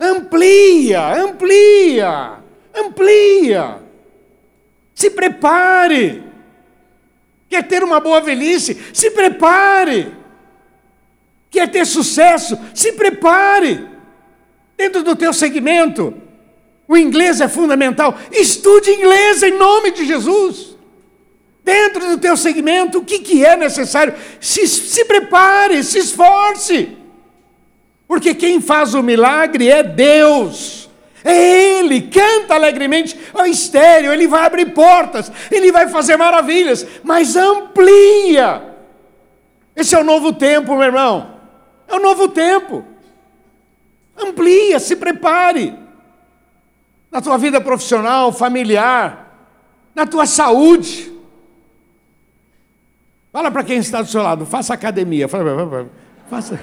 Amplia, 0.00 1.22
amplia, 1.22 2.38
amplia. 2.74 3.78
Se 4.92 5.08
prepare. 5.08 6.24
Quer 7.48 7.62
ter 7.62 7.84
uma 7.84 8.00
boa 8.00 8.20
velhice? 8.20 8.76
Se 8.92 9.12
prepare. 9.12 10.12
Quer 11.48 11.70
ter 11.70 11.86
sucesso? 11.86 12.58
Se 12.74 12.92
prepare. 12.92 13.86
Dentro 14.76 15.04
do 15.04 15.14
teu 15.14 15.32
segmento, 15.32 16.12
o 16.88 16.96
inglês 16.96 17.40
é 17.40 17.46
fundamental. 17.46 18.18
Estude 18.32 18.90
inglês 18.90 19.44
em 19.44 19.56
nome 19.56 19.92
de 19.92 20.04
Jesus. 20.04 20.77
Dentro 21.68 22.08
do 22.08 22.16
teu 22.16 22.34
segmento, 22.34 22.96
o 22.96 23.04
que, 23.04 23.18
que 23.18 23.44
é 23.44 23.54
necessário? 23.54 24.14
Se, 24.40 24.66
se 24.66 25.04
prepare, 25.04 25.84
se 25.84 25.98
esforce. 25.98 26.96
Porque 28.06 28.34
quem 28.34 28.58
faz 28.58 28.94
o 28.94 29.02
milagre 29.02 29.68
é 29.68 29.82
Deus. 29.82 30.88
É 31.22 31.36
Ele, 31.78 32.00
canta 32.00 32.54
alegremente 32.54 33.20
ao 33.34 33.44
estéreo, 33.44 34.10
Ele 34.10 34.26
vai 34.26 34.46
abrir 34.46 34.72
portas, 34.72 35.30
Ele 35.50 35.70
vai 35.70 35.88
fazer 35.88 36.16
maravilhas, 36.16 36.86
mas 37.02 37.36
amplia. 37.36 38.62
Esse 39.76 39.94
é 39.94 39.98
o 39.98 40.04
novo 40.04 40.32
tempo, 40.32 40.74
meu 40.74 40.86
irmão. 40.86 41.34
É 41.86 41.94
o 41.96 42.00
novo 42.00 42.28
tempo. 42.28 42.82
Amplia, 44.16 44.80
se 44.80 44.96
prepare. 44.96 45.78
Na 47.12 47.20
tua 47.20 47.36
vida 47.36 47.60
profissional, 47.60 48.32
familiar, 48.32 49.36
na 49.94 50.06
tua 50.06 50.24
saúde. 50.24 51.17
Fala 53.38 53.50
para 53.52 53.62
quem 53.62 53.78
está 53.78 54.02
do 54.02 54.08
seu 54.08 54.20
lado, 54.20 54.44
faça 54.44 54.74
academia. 54.74 55.28
Fala, 55.28 55.86
faça. 56.28 56.58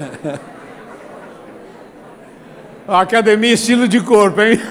academia 2.88 3.52
estilo 3.52 3.86
de 3.86 4.00
corpo, 4.00 4.42
hein? 4.42 4.60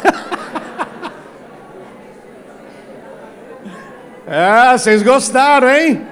É, 4.27 4.77
vocês 4.77 5.01
gostaram, 5.01 5.69
hein? 5.69 6.05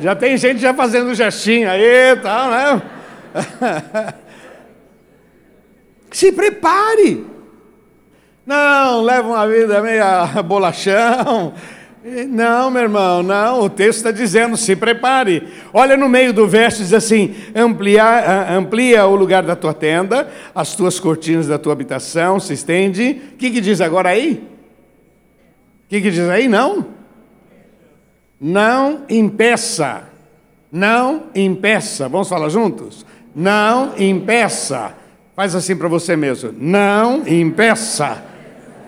Já 0.00 0.16
tem 0.16 0.36
gente 0.36 0.60
já 0.60 0.74
fazendo 0.74 1.14
gestinho 1.14 1.70
aí 1.70 2.10
e 2.10 2.16
tal, 2.16 2.50
né? 2.50 2.82
Se 6.10 6.32
prepare. 6.32 7.37
Não, 8.48 9.02
leva 9.02 9.28
uma 9.28 9.46
vida 9.46 9.82
meia 9.82 10.24
bolachão. 10.42 11.52
Não, 12.30 12.70
meu 12.70 12.80
irmão, 12.84 13.22
não. 13.22 13.60
O 13.60 13.68
texto 13.68 13.98
está 13.98 14.10
dizendo: 14.10 14.56
se 14.56 14.74
prepare. 14.74 15.46
Olha 15.70 15.98
no 15.98 16.08
meio 16.08 16.32
do 16.32 16.48
verso, 16.48 16.78
diz 16.78 16.94
assim: 16.94 17.34
amplia, 17.54 18.50
amplia 18.50 19.06
o 19.06 19.14
lugar 19.14 19.42
da 19.42 19.54
tua 19.54 19.74
tenda, 19.74 20.30
as 20.54 20.74
tuas 20.74 20.98
cortinas 20.98 21.46
da 21.46 21.58
tua 21.58 21.74
habitação 21.74 22.40
se 22.40 22.54
estende. 22.54 23.20
O 23.34 23.36
que, 23.36 23.50
que 23.50 23.60
diz 23.60 23.82
agora 23.82 24.08
aí? 24.08 24.42
O 25.84 25.88
que, 25.90 26.00
que 26.00 26.10
diz 26.10 26.26
aí? 26.26 26.48
Não? 26.48 26.86
Não 28.40 29.02
impeça. 29.10 30.04
Não 30.72 31.24
impeça. 31.34 32.08
Vamos 32.08 32.30
falar 32.30 32.48
juntos? 32.48 33.04
Não 33.36 33.92
impeça. 33.98 34.94
Faz 35.36 35.54
assim 35.54 35.76
para 35.76 35.88
você 35.88 36.16
mesmo. 36.16 36.54
Não 36.58 37.28
impeça. 37.28 38.37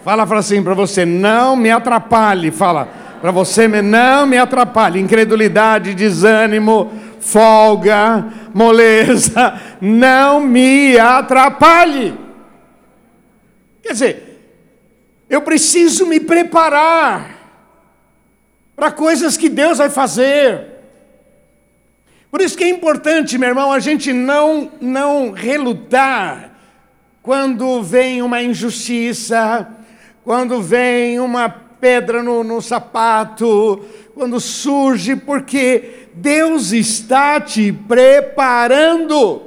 Fala 0.05 0.27
para 0.27 0.39
assim 0.39 0.63
para 0.63 0.75
você. 0.75 1.05
Não 1.05 1.57
me 1.57 1.71
atrapalhe. 1.71 2.51
Fala 2.51 2.89
para 3.21 3.31
você. 3.31 3.69
Não 3.69 4.27
me 4.27 4.39
atrapalhe. 4.39 5.01
Incredulidade, 5.01 5.95
desânimo, 5.95 6.91
folga, 7.21 8.27
moleza. 8.55 9.61
Não 9.81 10.41
me 10.41 10.99
atrapalhe. 10.99 12.15
Quer 13.83 13.93
dizer, 13.93 14.31
eu 15.29 15.43
preciso 15.43 16.07
me 16.07 16.21
preparar 16.21 17.39
para 18.75 18.91
coisas 18.91 19.37
que 19.37 19.49
Deus 19.49 19.79
vai 19.79 19.91
fazer. 19.91 20.67
Por 22.31 22.41
isso 22.41 22.57
que 22.57 22.65
é 22.65 22.69
importante, 22.69 23.37
meu 23.37 23.49
irmão, 23.49 23.73
a 23.73 23.81
gente 23.81 24.13
não, 24.13 24.71
não 24.81 25.33
relutar 25.33 26.53
quando 27.23 27.83
vem 27.83 28.23
uma 28.23 28.43
injustiça, 28.43 29.69
quando 30.25 30.61
vem 30.63 31.19
uma 31.19 31.49
pedra 31.49 32.23
no, 32.23 32.45
no 32.45 32.61
sapato, 32.61 33.85
quando 34.15 34.39
surge, 34.39 35.17
porque 35.17 36.09
Deus 36.15 36.73
está 36.73 37.41
te 37.41 37.73
preparando. 37.73 39.43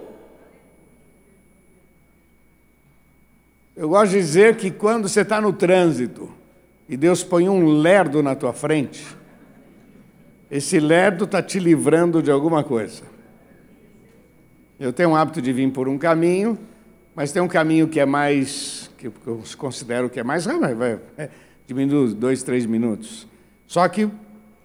Eu 3.76 3.90
gosto 3.90 4.12
de 4.12 4.18
dizer 4.18 4.56
que 4.58 4.70
quando 4.70 5.10
você 5.10 5.22
está 5.22 5.42
no 5.42 5.52
trânsito 5.52 6.30
e 6.88 6.96
Deus 6.96 7.24
põe 7.24 7.50
um 7.50 7.80
lerdo 7.80 8.22
na 8.22 8.36
tua 8.36 8.54
frente, 8.54 9.06
esse 10.50 10.80
lerdo 10.80 11.26
está 11.26 11.42
te 11.42 11.60
livrando 11.60 12.22
de 12.22 12.30
alguma 12.30 12.64
coisa. 12.64 13.02
Eu 14.80 14.94
tenho 14.94 15.12
o 15.12 15.16
hábito 15.16 15.42
de 15.42 15.52
vir 15.52 15.72
por 15.72 15.88
um 15.88 15.98
caminho, 15.98 16.58
mas 17.16 17.32
tem 17.32 17.42
um 17.42 17.48
caminho 17.48 17.88
que 17.88 18.00
é 18.00 18.06
mais, 18.06 18.83
que 19.12 19.28
eu 19.28 19.44
considero 19.58 20.10
que 20.10 20.20
é 20.20 20.24
mais 20.24 20.46
rápido, 20.46 20.76
vai, 20.76 21.00
é, 21.18 21.30
diminui 21.68 22.14
dois, 22.14 22.44
três 22.44 22.66
minutos. 22.66 23.28
Só 23.68 23.88
que 23.88 24.10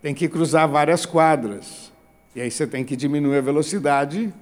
tem 0.02 0.14
que 0.14 0.28
cruzar 0.28 0.68
várias 0.68 1.06
quadras. 1.06 1.92
E 2.34 2.40
aí 2.40 2.50
você 2.50 2.66
tem 2.66 2.84
que 2.84 2.94
diminuir 2.94 3.38
a 3.38 3.40
velocidade, 3.40 4.32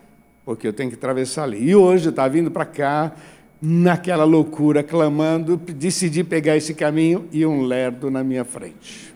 porque 0.44 0.66
eu 0.66 0.72
tenho 0.72 0.90
que 0.90 0.96
atravessar 0.96 1.44
ali. 1.44 1.62
E 1.62 1.74
hoje 1.74 2.08
estava 2.08 2.28
vindo 2.28 2.50
para 2.50 2.64
cá, 2.64 3.12
naquela 3.60 4.24
loucura, 4.24 4.82
clamando, 4.82 5.56
decidi 5.56 6.22
pegar 6.22 6.56
esse 6.56 6.74
caminho 6.74 7.28
e 7.32 7.46
um 7.46 7.62
lerdo 7.62 8.10
na 8.10 8.22
minha 8.22 8.44
frente. 8.44 9.14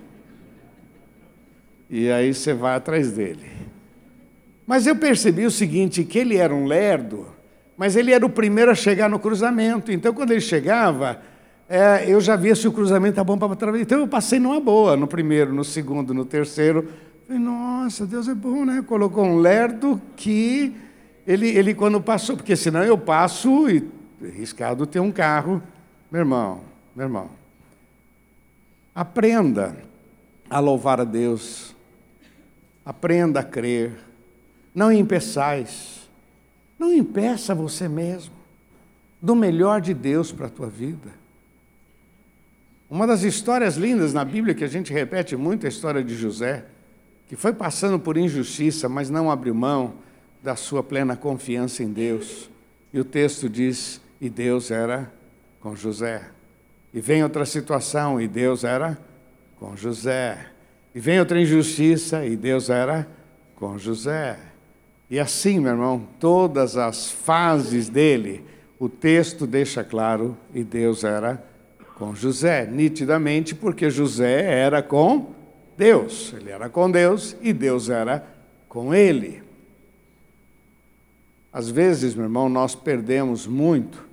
E 1.88 2.10
aí 2.10 2.32
você 2.32 2.54
vai 2.54 2.76
atrás 2.76 3.12
dele. 3.12 3.46
Mas 4.66 4.86
eu 4.86 4.94
percebi 4.94 5.44
o 5.44 5.50
seguinte, 5.50 6.04
que 6.04 6.18
ele 6.18 6.36
era 6.36 6.54
um 6.54 6.64
lerdo, 6.64 7.26
mas 7.80 7.96
ele 7.96 8.12
era 8.12 8.26
o 8.26 8.28
primeiro 8.28 8.70
a 8.70 8.74
chegar 8.74 9.08
no 9.08 9.18
cruzamento. 9.18 9.90
Então, 9.90 10.12
quando 10.12 10.32
ele 10.32 10.40
chegava, 10.42 11.18
é, 11.66 12.04
eu 12.06 12.20
já 12.20 12.36
via 12.36 12.54
se 12.54 12.68
o 12.68 12.72
cruzamento 12.72 13.12
está 13.12 13.24
bom 13.24 13.38
para 13.38 13.54
atravessar. 13.54 13.82
Então, 13.82 14.00
eu 14.00 14.06
passei 14.06 14.38
numa 14.38 14.60
boa, 14.60 14.98
no 14.98 15.06
primeiro, 15.06 15.54
no 15.54 15.64
segundo, 15.64 16.12
no 16.12 16.26
terceiro. 16.26 16.90
Falei, 17.26 17.40
nossa, 17.40 18.04
Deus 18.04 18.28
é 18.28 18.34
bom, 18.34 18.66
né? 18.66 18.84
Colocou 18.86 19.24
um 19.24 19.38
lerdo 19.38 19.98
que 20.14 20.76
ele, 21.26 21.48
ele 21.48 21.74
quando 21.74 21.98
passou, 22.02 22.36
porque 22.36 22.54
senão 22.54 22.84
eu 22.84 22.98
passo 22.98 23.66
e 23.70 23.88
riscado 24.20 24.84
ter 24.84 25.00
um 25.00 25.10
carro. 25.10 25.62
Meu 26.12 26.20
irmão, 26.20 26.60
meu 26.94 27.06
irmão, 27.06 27.30
aprenda 28.94 29.74
a 30.50 30.60
louvar 30.60 31.00
a 31.00 31.04
Deus, 31.04 31.74
aprenda 32.84 33.40
a 33.40 33.42
crer, 33.42 33.92
não 34.74 34.92
impeçais, 34.92 35.99
não 36.80 36.94
impeça 36.94 37.54
você 37.54 37.86
mesmo 37.86 38.32
do 39.20 39.36
melhor 39.36 39.82
de 39.82 39.92
Deus 39.92 40.32
para 40.32 40.46
a 40.46 40.50
tua 40.50 40.66
vida. 40.66 41.10
Uma 42.88 43.06
das 43.06 43.22
histórias 43.22 43.76
lindas 43.76 44.14
na 44.14 44.24
Bíblia 44.24 44.54
que 44.54 44.64
a 44.64 44.66
gente 44.66 44.90
repete 44.90 45.36
muito 45.36 45.64
é 45.64 45.66
a 45.66 45.68
história 45.68 46.02
de 46.02 46.16
José, 46.16 46.64
que 47.28 47.36
foi 47.36 47.52
passando 47.52 48.00
por 48.00 48.16
injustiça, 48.16 48.88
mas 48.88 49.10
não 49.10 49.30
abriu 49.30 49.54
mão 49.54 49.92
da 50.42 50.56
sua 50.56 50.82
plena 50.82 51.14
confiança 51.14 51.82
em 51.82 51.92
Deus. 51.92 52.50
E 52.94 52.98
o 52.98 53.04
texto 53.04 53.46
diz: 53.46 54.00
e 54.18 54.30
Deus 54.30 54.70
era 54.70 55.12
com 55.60 55.76
José. 55.76 56.30
E 56.94 57.00
vem 57.00 57.22
outra 57.22 57.44
situação, 57.44 58.18
e 58.18 58.26
Deus 58.26 58.64
era 58.64 58.98
com 59.58 59.76
José. 59.76 60.46
E 60.94 60.98
vem 60.98 61.20
outra 61.20 61.38
injustiça, 61.38 62.24
e 62.24 62.36
Deus 62.36 62.70
era 62.70 63.06
com 63.54 63.78
José. 63.78 64.49
E 65.10 65.18
assim, 65.18 65.58
meu 65.58 65.72
irmão, 65.72 66.06
todas 66.20 66.76
as 66.76 67.10
fases 67.10 67.88
dele, 67.88 68.44
o 68.78 68.88
texto 68.88 69.46
deixa 69.46 69.82
claro, 69.82 70.36
e 70.54 70.62
Deus 70.62 71.02
era 71.02 71.44
com 71.96 72.14
José, 72.14 72.64
nitidamente, 72.64 73.54
porque 73.54 73.90
José 73.90 74.42
era 74.42 74.82
com 74.82 75.34
Deus. 75.76 76.32
Ele 76.34 76.50
era 76.50 76.68
com 76.68 76.90
Deus 76.90 77.36
e 77.42 77.52
Deus 77.52 77.90
era 77.90 78.24
com 78.68 78.94
ele. 78.94 79.42
Às 81.52 81.68
vezes, 81.68 82.14
meu 82.14 82.24
irmão, 82.24 82.48
nós 82.48 82.76
perdemos 82.76 83.46
muito 83.46 84.08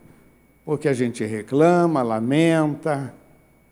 porque 0.65 0.89
a 0.89 0.93
gente 0.93 1.23
reclama, 1.23 2.01
lamenta. 2.01 3.13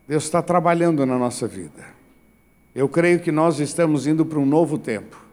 Deus 0.07 0.23
está 0.23 0.41
trabalhando 0.41 1.05
na 1.05 1.17
nossa 1.17 1.45
vida. 1.45 1.83
Eu 2.73 2.87
creio 2.87 3.19
que 3.19 3.33
nós 3.33 3.59
estamos 3.59 4.07
indo 4.07 4.25
para 4.25 4.39
um 4.39 4.45
novo 4.45 4.77
tempo. 4.77 5.24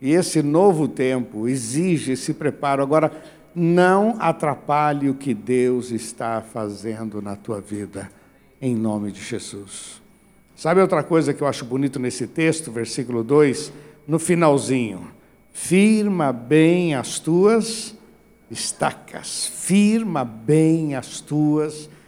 E 0.00 0.12
esse 0.12 0.42
novo 0.42 0.88
tempo 0.88 1.48
exige 1.48 2.12
esse 2.12 2.32
preparo. 2.32 2.82
Agora, 2.82 3.12
não 3.54 4.16
atrapalhe 4.18 5.10
o 5.10 5.14
que 5.14 5.34
Deus 5.34 5.90
está 5.90 6.40
fazendo 6.40 7.20
na 7.20 7.36
tua 7.36 7.60
vida, 7.60 8.10
em 8.60 8.74
nome 8.74 9.12
de 9.12 9.22
Jesus. 9.22 10.00
Sabe 10.56 10.80
outra 10.80 11.02
coisa 11.02 11.34
que 11.34 11.42
eu 11.42 11.46
acho 11.46 11.64
bonito 11.64 11.98
nesse 11.98 12.26
texto, 12.26 12.70
versículo 12.70 13.24
2? 13.24 13.72
No 14.06 14.18
finalzinho. 14.18 15.08
Firma 15.52 16.32
bem 16.32 16.94
as 16.94 17.18
tuas 17.18 17.94
estacas, 18.50 19.46
firma 19.46 20.24
bem 20.24 20.94
as 20.94 21.20
tuas 21.20 21.72
estacas. 21.72 21.99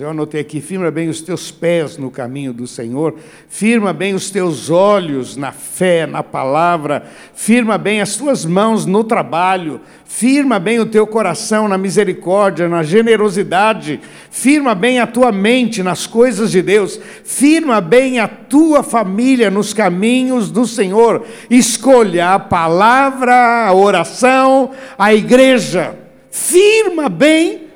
Eu 0.00 0.10
anotei 0.10 0.40
aqui: 0.40 0.60
firma 0.60 0.90
bem 0.90 1.08
os 1.08 1.20
teus 1.20 1.50
pés 1.50 1.96
no 1.96 2.10
caminho 2.10 2.52
do 2.52 2.66
Senhor, 2.66 3.14
firma 3.48 3.92
bem 3.92 4.14
os 4.14 4.30
teus 4.30 4.70
olhos 4.70 5.36
na 5.36 5.52
fé, 5.52 6.06
na 6.06 6.22
palavra, 6.22 7.04
firma 7.34 7.76
bem 7.76 8.00
as 8.00 8.16
tuas 8.16 8.44
mãos 8.44 8.86
no 8.86 9.04
trabalho, 9.04 9.80
firma 10.04 10.58
bem 10.58 10.80
o 10.80 10.86
teu 10.86 11.06
coração 11.06 11.68
na 11.68 11.76
misericórdia, 11.76 12.68
na 12.68 12.82
generosidade, 12.82 14.00
firma 14.30 14.74
bem 14.74 14.98
a 14.98 15.06
tua 15.06 15.30
mente 15.30 15.82
nas 15.82 16.06
coisas 16.06 16.50
de 16.50 16.62
Deus, 16.62 16.98
firma 17.22 17.80
bem 17.80 18.18
a 18.18 18.26
tua 18.26 18.82
família 18.82 19.50
nos 19.50 19.74
caminhos 19.74 20.50
do 20.50 20.66
Senhor. 20.66 21.24
Escolha 21.50 22.34
a 22.34 22.38
palavra, 22.38 23.66
a 23.66 23.74
oração, 23.74 24.70
a 24.98 25.14
igreja. 25.14 25.94
Firma 26.30 27.08
bem 27.08 27.67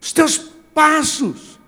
os 0.00 0.12
teus 0.12 0.38
passos. 0.74 1.58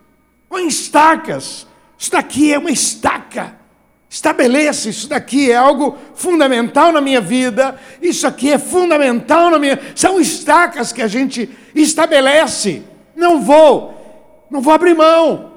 Põe 0.49 0.67
estacas. 0.67 1.67
Isso 1.99 2.11
daqui 2.11 2.53
é 2.53 2.59
uma 2.59 2.71
estaca. 2.71 3.61
Estabeleça, 4.09 4.89
isso 4.89 5.09
daqui 5.09 5.53
é 5.53 5.57
algo 5.57 5.97
fundamental 6.17 6.91
na 6.91 7.01
minha 7.01 7.21
vida, 7.21 7.79
isso 8.03 8.27
aqui 8.27 8.51
é 8.51 8.59
fundamental 8.59 9.51
na 9.51 9.59
minha. 9.59 9.79
São 9.95 10.21
estacas 10.21 10.93
que 10.93 11.01
a 11.01 11.07
gente 11.07 11.49
estabelece. 11.77 12.83
Não 13.15 13.41
vou, 13.41 14.47
não 14.51 14.61
vou 14.61 14.73
abrir 14.73 14.97
mão, 14.97 15.53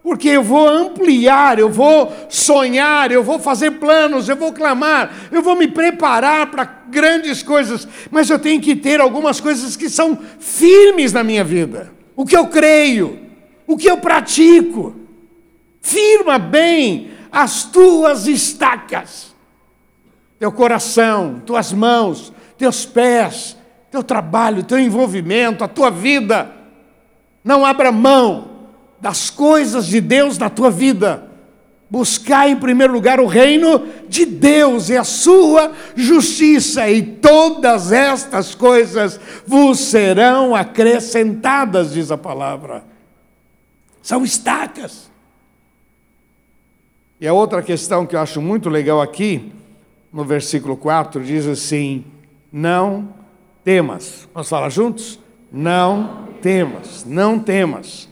porque 0.00 0.28
eu 0.28 0.44
vou 0.44 0.68
ampliar, 0.68 1.58
eu 1.58 1.68
vou 1.68 2.12
sonhar, 2.28 3.10
eu 3.10 3.24
vou 3.24 3.40
fazer 3.40 3.72
planos, 3.72 4.28
eu 4.28 4.36
vou 4.36 4.52
clamar, 4.52 5.12
eu 5.32 5.42
vou 5.42 5.56
me 5.56 5.66
preparar 5.66 6.52
para 6.52 6.64
grandes 6.88 7.42
coisas, 7.42 7.88
mas 8.12 8.30
eu 8.30 8.38
tenho 8.38 8.60
que 8.60 8.76
ter 8.76 9.00
algumas 9.00 9.40
coisas 9.40 9.74
que 9.74 9.90
são 9.90 10.16
firmes 10.38 11.12
na 11.12 11.24
minha 11.24 11.42
vida 11.42 11.97
o 12.18 12.26
que 12.26 12.36
eu 12.36 12.48
creio, 12.48 13.16
o 13.64 13.76
que 13.76 13.88
eu 13.88 13.98
pratico. 13.98 14.92
Firma 15.80 16.36
bem 16.36 17.12
as 17.30 17.62
tuas 17.62 18.26
estacas, 18.26 19.32
teu 20.36 20.50
coração, 20.50 21.40
tuas 21.46 21.72
mãos, 21.72 22.32
teus 22.56 22.84
pés, 22.84 23.56
teu 23.88 24.02
trabalho, 24.02 24.64
teu 24.64 24.80
envolvimento, 24.80 25.62
a 25.62 25.68
tua 25.68 25.92
vida. 25.92 26.52
Não 27.44 27.64
abra 27.64 27.92
mão 27.92 28.50
das 29.00 29.30
coisas 29.30 29.86
de 29.86 30.00
Deus 30.00 30.38
na 30.38 30.50
tua 30.50 30.72
vida. 30.72 31.27
Buscar 31.90 32.48
em 32.48 32.56
primeiro 32.56 32.92
lugar 32.92 33.18
o 33.18 33.26
reino 33.26 33.86
de 34.08 34.26
Deus 34.26 34.90
e 34.90 34.96
a 34.96 35.04
sua 35.04 35.72
justiça, 35.96 36.88
e 36.90 37.02
todas 37.02 37.92
estas 37.92 38.54
coisas 38.54 39.18
vos 39.46 39.78
serão 39.78 40.54
acrescentadas, 40.54 41.92
diz 41.94 42.10
a 42.10 42.18
palavra. 42.18 42.84
São 44.02 44.22
estacas. 44.22 45.10
E 47.20 47.26
a 47.26 47.32
outra 47.32 47.62
questão 47.62 48.06
que 48.06 48.14
eu 48.14 48.20
acho 48.20 48.40
muito 48.40 48.68
legal 48.68 49.00
aqui, 49.00 49.52
no 50.12 50.24
versículo 50.24 50.76
4, 50.76 51.24
diz 51.24 51.46
assim: 51.46 52.04
Não 52.52 53.14
temas. 53.64 54.28
Vamos 54.32 54.48
falar 54.48 54.68
juntos? 54.68 55.18
Não 55.50 56.28
temas, 56.40 57.04
não 57.04 57.38
temas. 57.38 58.08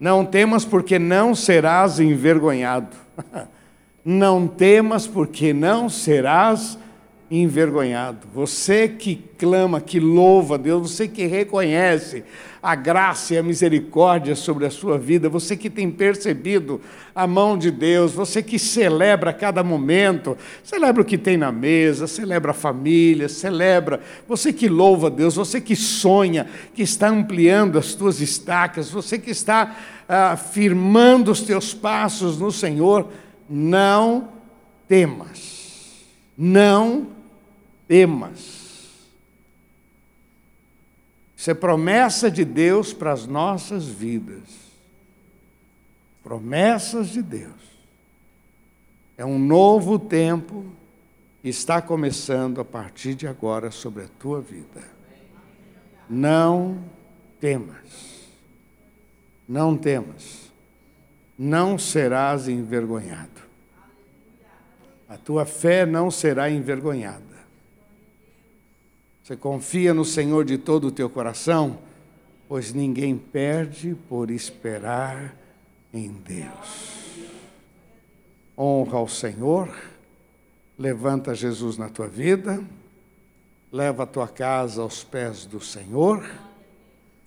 Não 0.00 0.24
temas, 0.24 0.64
porque 0.64 0.98
não 0.98 1.34
serás 1.34 2.00
envergonhado. 2.00 3.07
Não 4.04 4.46
temas, 4.46 5.06
porque 5.06 5.52
não 5.52 5.88
serás 5.88 6.78
envergonhado. 7.30 8.26
Você 8.34 8.88
que 8.88 9.16
clama, 9.36 9.80
que 9.80 10.00
louva 10.00 10.54
a 10.54 10.58
Deus, 10.58 10.92
você 10.92 11.06
que 11.06 11.26
reconhece 11.26 12.24
a 12.62 12.74
graça 12.74 13.34
e 13.34 13.38
a 13.38 13.42
misericórdia 13.42 14.34
sobre 14.34 14.66
a 14.66 14.70
sua 14.70 14.98
vida, 14.98 15.28
você 15.28 15.56
que 15.56 15.70
tem 15.70 15.90
percebido 15.90 16.80
a 17.14 17.26
mão 17.26 17.56
de 17.56 17.70
Deus, 17.70 18.12
você 18.12 18.42
que 18.42 18.58
celebra 18.58 19.32
cada 19.32 19.62
momento, 19.62 20.36
celebra 20.64 21.02
o 21.02 21.04
que 21.04 21.18
tem 21.18 21.36
na 21.36 21.52
mesa, 21.52 22.06
celebra 22.06 22.50
a 22.50 22.54
família, 22.54 23.28
celebra, 23.28 24.00
você 24.26 24.52
que 24.52 24.68
louva 24.68 25.06
a 25.08 25.10
Deus, 25.10 25.36
você 25.36 25.60
que 25.60 25.76
sonha, 25.76 26.46
que 26.74 26.82
está 26.82 27.08
ampliando 27.08 27.78
as 27.78 27.94
tuas 27.94 28.20
estacas, 28.20 28.90
você 28.90 29.18
que 29.18 29.30
está 29.30 29.76
ah, 30.08 30.36
firmando 30.36 31.30
os 31.30 31.42
teus 31.42 31.74
passos 31.74 32.38
no 32.38 32.50
Senhor, 32.50 33.12
não 33.48 34.30
temas, 34.88 36.06
não 36.36 37.08
temas. 37.86 38.68
Isso 41.36 41.50
é 41.50 41.54
promessa 41.54 42.30
de 42.30 42.44
Deus 42.44 42.92
para 42.92 43.12
as 43.12 43.26
nossas 43.26 43.86
vidas. 43.86 44.42
Promessas 46.24 47.10
de 47.10 47.22
Deus. 47.22 47.68
É 49.16 49.24
um 49.24 49.38
novo 49.38 49.98
tempo 49.98 50.64
que 51.40 51.48
está 51.48 51.80
começando 51.80 52.60
a 52.60 52.64
partir 52.64 53.14
de 53.14 53.26
agora 53.26 53.70
sobre 53.70 54.04
a 54.04 54.08
tua 54.18 54.40
vida. 54.40 54.82
Não 56.10 56.78
temas. 57.38 58.17
Não 59.48 59.76
temas. 59.76 60.52
Não 61.38 61.78
serás 61.78 62.48
envergonhado. 62.48 63.40
A 65.08 65.16
tua 65.16 65.46
fé 65.46 65.86
não 65.86 66.10
será 66.10 66.50
envergonhada. 66.50 67.24
Você 69.22 69.36
confia 69.36 69.94
no 69.94 70.04
Senhor 70.04 70.44
de 70.44 70.58
todo 70.58 70.88
o 70.88 70.92
teu 70.92 71.08
coração, 71.08 71.78
pois 72.48 72.72
ninguém 72.72 73.16
perde 73.16 73.96
por 74.08 74.30
esperar 74.30 75.34
em 75.92 76.10
Deus. 76.10 76.98
Honra 78.56 78.98
ao 78.98 79.08
Senhor, 79.08 79.74
levanta 80.78 81.34
Jesus 81.34 81.78
na 81.78 81.88
tua 81.88 82.08
vida, 82.08 82.62
leva 83.70 84.02
a 84.02 84.06
tua 84.06 84.26
casa 84.26 84.82
aos 84.82 85.04
pés 85.04 85.44
do 85.46 85.60
Senhor. 85.60 86.24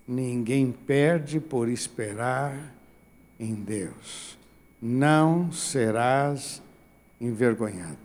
Ninguém 0.07 0.71
perde 0.71 1.39
por 1.39 1.69
esperar 1.69 2.73
em 3.39 3.55
Deus. 3.55 4.37
Não 4.81 5.51
serás 5.51 6.61
envergonhado. 7.19 7.97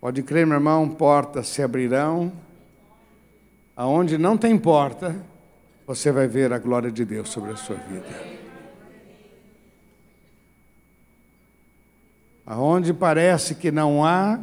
Pode 0.00 0.22
crer, 0.22 0.46
meu 0.46 0.56
irmão, 0.56 0.88
portas 0.88 1.48
se 1.48 1.62
abrirão. 1.62 2.32
Aonde 3.76 4.18
não 4.18 4.36
tem 4.36 4.58
porta, 4.58 5.16
você 5.86 6.12
vai 6.12 6.28
ver 6.28 6.52
a 6.52 6.58
glória 6.58 6.90
de 6.90 7.04
Deus 7.04 7.30
sobre 7.30 7.52
a 7.52 7.56
sua 7.56 7.76
vida. 7.76 8.34
Aonde 12.46 12.92
parece 12.92 13.54
que 13.54 13.70
não 13.70 14.04
há 14.04 14.38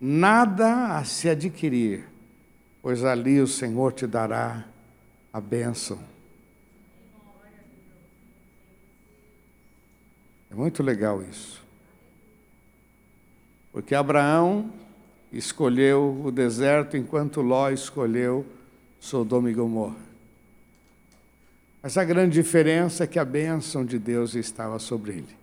nada 0.00 0.96
a 0.96 1.04
se 1.04 1.28
adquirir, 1.28 2.04
pois 2.84 3.02
ali 3.02 3.40
o 3.40 3.46
Senhor 3.46 3.94
te 3.94 4.06
dará 4.06 4.62
a 5.32 5.40
bênção. 5.40 5.98
É 10.50 10.54
muito 10.54 10.82
legal 10.82 11.22
isso. 11.22 11.62
Porque 13.72 13.94
Abraão 13.94 14.70
escolheu 15.32 16.20
o 16.26 16.30
deserto 16.30 16.94
enquanto 16.94 17.40
Ló 17.40 17.70
escolheu 17.70 18.44
Sodoma 19.00 19.50
e 19.50 19.54
Gomorra. 19.54 19.96
Mas 21.82 21.96
a 21.96 22.04
grande 22.04 22.34
diferença 22.34 23.04
é 23.04 23.06
que 23.06 23.18
a 23.18 23.24
bênção 23.24 23.82
de 23.82 23.98
Deus 23.98 24.34
estava 24.34 24.78
sobre 24.78 25.12
ele. 25.12 25.36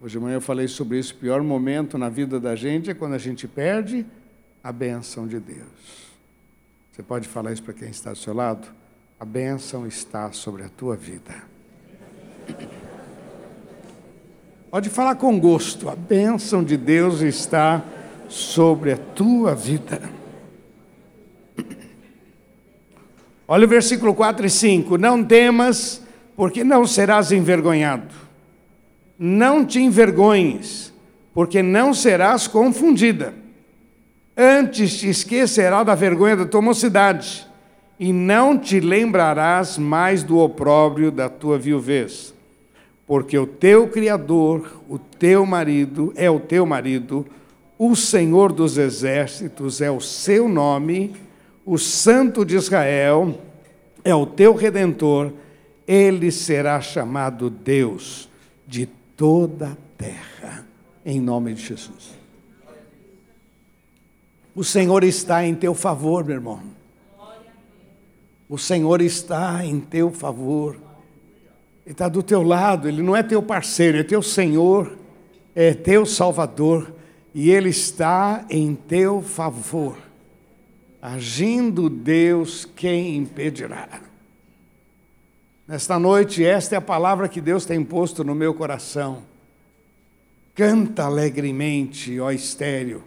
Hoje 0.00 0.12
de 0.12 0.24
manhã 0.24 0.36
eu 0.36 0.40
falei 0.40 0.68
sobre 0.68 0.98
isso. 0.98 1.12
O 1.12 1.18
pior 1.18 1.42
momento 1.42 1.98
na 1.98 2.08
vida 2.08 2.40
da 2.40 2.56
gente 2.56 2.88
é 2.88 2.94
quando 2.94 3.12
a 3.12 3.18
gente 3.18 3.46
perde 3.46 4.06
a 4.62 4.72
bênção 4.72 5.26
de 5.26 5.38
Deus. 5.40 6.08
Você 6.92 7.02
pode 7.02 7.28
falar 7.28 7.52
isso 7.52 7.62
para 7.62 7.74
quem 7.74 7.88
está 7.88 8.10
do 8.10 8.18
seu 8.18 8.34
lado? 8.34 8.66
A 9.20 9.24
bênção 9.24 9.86
está 9.86 10.32
sobre 10.32 10.64
a 10.64 10.68
tua 10.68 10.96
vida. 10.96 11.34
Pode 14.70 14.90
falar 14.90 15.14
com 15.14 15.40
gosto, 15.40 15.88
a 15.88 15.96
bênção 15.96 16.62
de 16.62 16.76
Deus 16.76 17.22
está 17.22 17.82
sobre 18.28 18.92
a 18.92 18.98
tua 18.98 19.54
vida. 19.54 20.10
Olha 23.48 23.64
o 23.64 23.68
versículo 23.68 24.14
4 24.14 24.44
e 24.44 24.50
5: 24.50 24.98
Não 24.98 25.24
temas, 25.24 26.02
porque 26.36 26.62
não 26.62 26.86
serás 26.86 27.32
envergonhado. 27.32 28.14
Não 29.18 29.64
te 29.64 29.80
envergonhes, 29.80 30.92
porque 31.32 31.62
não 31.62 31.94
serás 31.94 32.46
confundida. 32.46 33.32
Antes 34.38 34.96
te 34.98 35.08
esquecerá 35.08 35.82
da 35.82 35.96
vergonha 35.96 36.36
da 36.36 36.46
tua 36.46 36.62
mocidade, 36.62 37.44
e 37.98 38.12
não 38.12 38.56
te 38.56 38.78
lembrarás 38.78 39.76
mais 39.76 40.22
do 40.22 40.38
opróbrio 40.38 41.10
da 41.10 41.28
tua 41.28 41.58
viuvez 41.58 42.32
porque 43.08 43.38
o 43.38 43.46
teu 43.46 43.88
Criador, 43.88 44.82
o 44.86 44.98
teu 44.98 45.46
marido, 45.46 46.12
é 46.14 46.30
o 46.30 46.38
teu 46.38 46.66
marido, 46.66 47.26
o 47.78 47.96
Senhor 47.96 48.52
dos 48.52 48.76
exércitos 48.76 49.80
é 49.80 49.90
o 49.90 49.98
seu 49.98 50.46
nome, 50.46 51.16
o 51.64 51.78
Santo 51.78 52.44
de 52.44 52.54
Israel 52.54 53.40
é 54.04 54.14
o 54.14 54.26
teu 54.26 54.54
redentor, 54.54 55.32
ele 55.86 56.30
será 56.30 56.82
chamado 56.82 57.48
Deus 57.48 58.28
de 58.66 58.84
toda 59.16 59.68
a 59.68 59.76
terra, 59.96 60.66
em 61.02 61.18
nome 61.18 61.54
de 61.54 61.62
Jesus. 61.62 62.17
O 64.58 64.64
Senhor 64.64 65.04
está 65.04 65.46
em 65.46 65.54
teu 65.54 65.72
favor, 65.72 66.24
meu 66.24 66.34
irmão. 66.34 66.60
O 68.48 68.58
Senhor 68.58 69.00
está 69.00 69.64
em 69.64 69.78
teu 69.78 70.10
favor. 70.10 70.74
Ele 71.86 71.92
está 71.92 72.08
do 72.08 72.24
teu 72.24 72.42
lado, 72.42 72.88
ele 72.88 73.00
não 73.00 73.14
é 73.14 73.22
teu 73.22 73.40
parceiro, 73.40 73.98
é 73.98 74.02
teu 74.02 74.20
Senhor, 74.20 74.98
é 75.54 75.74
teu 75.74 76.04
Salvador, 76.04 76.92
e 77.32 77.50
ele 77.52 77.68
está 77.68 78.44
em 78.50 78.74
teu 78.74 79.22
favor. 79.22 79.96
Agindo 81.00 81.88
Deus, 81.88 82.64
quem 82.64 83.16
impedirá? 83.16 84.00
Nesta 85.68 86.00
noite, 86.00 86.44
esta 86.44 86.74
é 86.74 86.78
a 86.78 86.80
palavra 86.80 87.28
que 87.28 87.40
Deus 87.40 87.64
tem 87.64 87.84
posto 87.84 88.24
no 88.24 88.34
meu 88.34 88.52
coração. 88.52 89.22
Canta 90.52 91.04
alegremente, 91.04 92.18
ó 92.18 92.32
estéreo. 92.32 93.04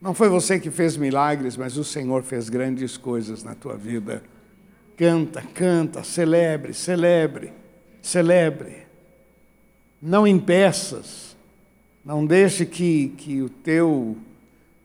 Não 0.00 0.14
foi 0.14 0.28
você 0.28 0.60
que 0.60 0.70
fez 0.70 0.96
milagres, 0.96 1.56
mas 1.56 1.76
o 1.76 1.84
Senhor 1.84 2.22
fez 2.22 2.48
grandes 2.48 2.96
coisas 2.96 3.42
na 3.42 3.54
tua 3.54 3.76
vida. 3.76 4.22
Canta, 4.96 5.42
canta, 5.42 6.02
celebre, 6.02 6.72
celebre 6.72 7.52
celebre. 8.08 8.86
Não 10.00 10.26
impeças, 10.26 11.36
não 12.04 12.24
deixe 12.24 12.64
que, 12.64 13.08
que 13.18 13.42
o, 13.42 13.48
teu, 13.48 14.16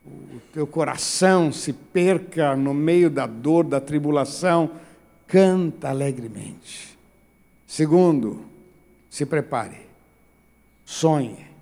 o 0.05 0.41
teu 0.51 0.65
coração 0.65 1.51
se 1.51 1.71
perca 1.71 2.55
no 2.55 2.73
meio 2.73 3.09
da 3.09 3.25
dor, 3.25 3.63
da 3.63 3.79
tribulação. 3.79 4.71
Canta 5.27 5.89
alegremente. 5.89 6.97
Segundo, 7.65 8.43
se 9.09 9.25
prepare, 9.25 9.81
sonhe. 10.83 11.52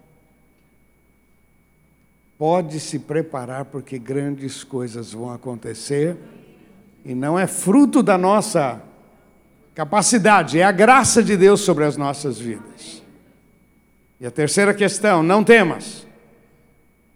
Pode 2.42 2.80
se 2.80 2.98
preparar 2.98 3.66
porque 3.66 4.00
grandes 4.00 4.64
coisas 4.64 5.14
vão 5.14 5.30
acontecer 5.30 6.18
e 7.06 7.14
não 7.14 7.38
é 7.38 7.46
fruto 7.46 8.02
da 8.02 8.18
nossa 8.18 8.82
Capacidade 9.76 10.60
é 10.60 10.64
a 10.64 10.72
graça 10.72 11.22
de 11.22 11.38
Deus 11.38 11.62
sobre 11.62 11.84
as 11.86 11.96
nossas 11.96 12.40
vidas. 12.40 13.04
E 14.20 14.26
a 14.26 14.32
terceira 14.32 14.74
questão, 14.74 15.22
não 15.22 15.44
temas. 15.44 16.08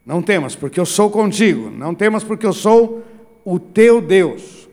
Não 0.06 0.22
temas, 0.22 0.56
porque 0.56 0.80
eu 0.80 0.86
sou 0.86 1.10
contigo. 1.10 1.72
Não 1.72 1.96
temas, 1.96 2.24
porque 2.24 2.46
eu 2.46 2.54
sou 2.54 3.04
o 3.44 3.58
teu 3.58 4.00
Deus. 4.00 4.70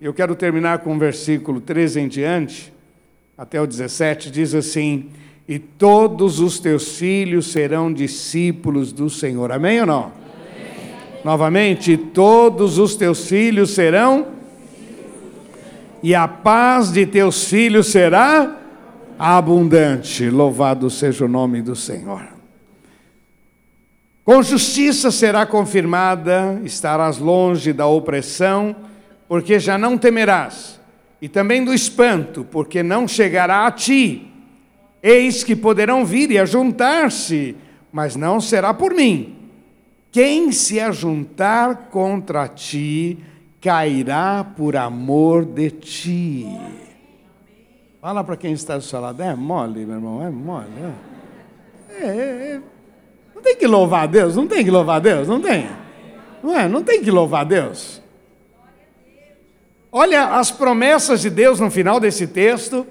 Eu 0.00 0.14
quero 0.14 0.34
terminar 0.34 0.78
com 0.78 0.96
o 0.96 0.98
versículo 0.98 1.60
13 1.60 2.00
em 2.00 2.08
diante, 2.08 2.72
até 3.36 3.60
o 3.60 3.66
17, 3.66 4.30
diz 4.30 4.54
assim: 4.54 5.10
E 5.48 5.58
todos 5.58 6.38
os 6.38 6.58
teus 6.60 6.96
filhos 6.96 7.52
serão 7.52 7.92
discípulos 7.92 8.92
do 8.92 9.10
Senhor. 9.10 9.50
Amém 9.52 9.80
ou 9.80 9.86
não? 9.86 10.02
Amém. 10.04 10.12
Novamente, 11.24 11.96
todos 11.96 12.78
os 12.78 12.94
teus 12.94 13.26
filhos 13.26 13.70
serão 13.70 14.26
e 16.02 16.14
a 16.14 16.26
paz 16.26 16.90
de 16.90 17.06
teus 17.06 17.44
filhos 17.44 17.86
será 17.86 18.58
abundante. 19.18 20.28
Louvado 20.28 20.90
seja 20.90 21.24
o 21.24 21.28
nome 21.28 21.62
do 21.62 21.76
Senhor. 21.76 22.22
Com 24.24 24.42
justiça 24.42 25.10
será 25.10 25.46
confirmada, 25.46 26.60
estarás 26.64 27.18
longe 27.18 27.72
da 27.72 27.86
opressão, 27.86 28.74
porque 29.28 29.58
já 29.58 29.78
não 29.78 29.96
temerás, 29.96 30.80
e 31.20 31.28
também 31.28 31.64
do 31.64 31.72
espanto, 31.72 32.46
porque 32.50 32.82
não 32.82 33.06
chegará 33.06 33.66
a 33.66 33.70
ti. 33.70 34.31
Eis 35.02 35.42
que 35.42 35.56
poderão 35.56 36.04
vir 36.04 36.30
e 36.30 36.38
ajuntar-se, 36.38 37.56
mas 37.92 38.14
não 38.14 38.40
será 38.40 38.72
por 38.72 38.94
mim. 38.94 39.36
Quem 40.12 40.52
se 40.52 40.78
ajuntar 40.78 41.88
contra 41.90 42.46
ti, 42.46 43.18
cairá 43.60 44.44
por 44.44 44.76
amor 44.76 45.44
de 45.44 45.70
ti. 45.70 46.46
Fala 48.00 48.22
para 48.22 48.36
quem 48.36 48.52
está 48.52 48.76
do 48.76 48.82
seu 48.82 49.00
lado, 49.00 49.22
é 49.22 49.34
mole, 49.34 49.86
meu 49.86 49.96
irmão, 49.96 50.26
é 50.26 50.30
mole. 50.30 50.68
É, 51.88 52.04
é, 52.04 52.10
é. 52.54 52.60
Não 53.34 53.42
tem 53.42 53.56
que 53.56 53.66
louvar 53.66 54.04
a 54.04 54.06
Deus, 54.06 54.36
não 54.36 54.46
tem 54.46 54.64
que 54.64 54.70
louvar 54.70 54.96
a 54.96 55.00
Deus, 55.00 55.26
não 55.26 55.40
tem. 55.40 55.68
Não 56.42 56.58
é, 56.58 56.68
não 56.68 56.82
tem 56.82 57.02
que 57.02 57.10
louvar 57.10 57.42
a 57.42 57.44
Deus. 57.44 58.02
Olha 59.90 60.36
as 60.36 60.50
promessas 60.50 61.20
de 61.20 61.30
Deus 61.30 61.60
no 61.60 61.70
final 61.70 62.00
desse 62.00 62.26
texto, 62.26 62.86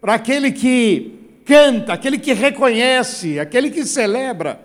para 0.00 0.14
aquele 0.14 0.52
que 0.52 1.25
canta, 1.46 1.94
aquele 1.94 2.18
que 2.18 2.34
reconhece, 2.34 3.40
aquele 3.40 3.70
que 3.70 3.86
celebra, 3.86 4.60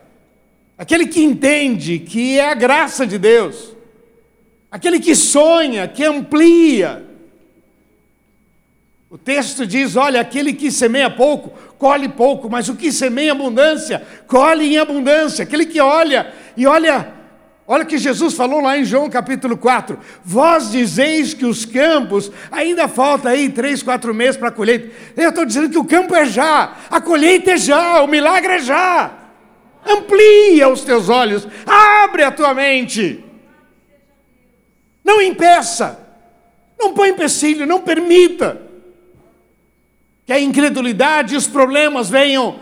aquele 0.78 1.08
que 1.08 1.24
entende 1.24 2.00
que 2.00 2.38
é 2.38 2.50
a 2.50 2.56
graça 2.56 3.08
de 3.08 3.18
Deus, 3.18 3.74
aquele 4.70 5.00
que 5.00 5.16
sonha, 5.16 5.88
que 5.88 6.04
amplia, 6.04 7.06
o 9.12 9.18
texto 9.18 9.68
diz: 9.68 9.98
olha, 9.98 10.22
aquele 10.22 10.54
que 10.54 10.72
semeia 10.72 11.10
pouco, 11.10 11.50
colhe 11.78 12.08
pouco, 12.08 12.50
mas 12.50 12.70
o 12.70 12.76
que 12.78 12.94
semeia 12.94 13.28
em 13.28 13.32
abundância, 13.32 14.02
colhe 14.26 14.74
em 14.74 14.78
abundância. 14.78 15.44
Aquele 15.44 15.66
que 15.66 15.82
olha 15.82 16.34
e 16.56 16.66
olha, 16.66 17.14
olha 17.72 17.86
que 17.86 17.98
Jesus 17.98 18.34
falou 18.34 18.60
lá 18.60 18.78
em 18.78 18.84
João 18.84 19.10
capítulo 19.10 19.56
4: 19.56 19.98
Vós 20.26 20.70
dizeis 20.70 21.34
que 21.34 21.46
os 21.46 21.64
campos, 21.64 22.30
ainda 22.52 22.90
falta 22.90 23.30
aí 23.30 23.50
três, 23.50 23.82
quatro 23.82 24.14
meses 24.14 24.36
para 24.36 24.50
a 24.50 24.52
colheita. 24.52 24.92
Eu 25.16 25.30
estou 25.30 25.46
dizendo 25.46 25.70
que 25.70 25.78
o 25.78 25.86
campo 25.86 26.14
é 26.14 26.26
já, 26.26 26.76
a 26.90 27.00
colheita 27.00 27.52
é 27.52 27.58
já, 27.58 28.02
o 28.02 28.08
milagre 28.08 28.56
é 28.56 28.60
já. 28.60 29.12
Amplia 29.88 30.68
os 30.68 30.82
teus 30.82 31.08
olhos, 31.08 31.48
abre 31.66 32.24
a 32.24 32.32
tua 32.32 32.54
mente. 32.54 33.24
Não 35.02 35.22
impeça, 35.22 35.98
não 36.78 36.94
põe 36.94 37.10
empecilho, 37.12 37.66
não 37.66 37.80
permita 37.80 38.62
que 40.26 40.34
a 40.34 40.40
incredulidade 40.40 41.36
e 41.36 41.38
os 41.38 41.48
problemas 41.48 42.10
venham 42.10 42.60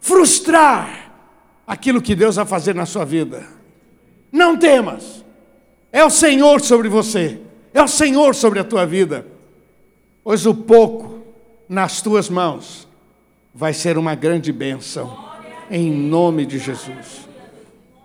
frustrar 0.00 1.12
aquilo 1.66 2.00
que 2.00 2.14
Deus 2.14 2.36
vai 2.36 2.46
fazer 2.46 2.76
na 2.76 2.86
sua 2.86 3.04
vida. 3.04 3.59
Não 4.32 4.56
temas, 4.56 5.24
é 5.92 6.04
o 6.04 6.10
Senhor 6.10 6.60
sobre 6.60 6.88
você, 6.88 7.40
é 7.74 7.82
o 7.82 7.88
Senhor 7.88 8.34
sobre 8.34 8.58
a 8.58 8.64
tua 8.64 8.86
vida, 8.86 9.26
pois 10.22 10.46
o 10.46 10.54
pouco 10.54 11.20
nas 11.68 12.00
tuas 12.00 12.28
mãos 12.28 12.86
vai 13.54 13.72
ser 13.72 13.98
uma 13.98 14.14
grande 14.14 14.52
bênção, 14.52 15.18
em 15.70 15.90
nome 15.92 16.46
de 16.46 16.58
Jesus. 16.58 17.28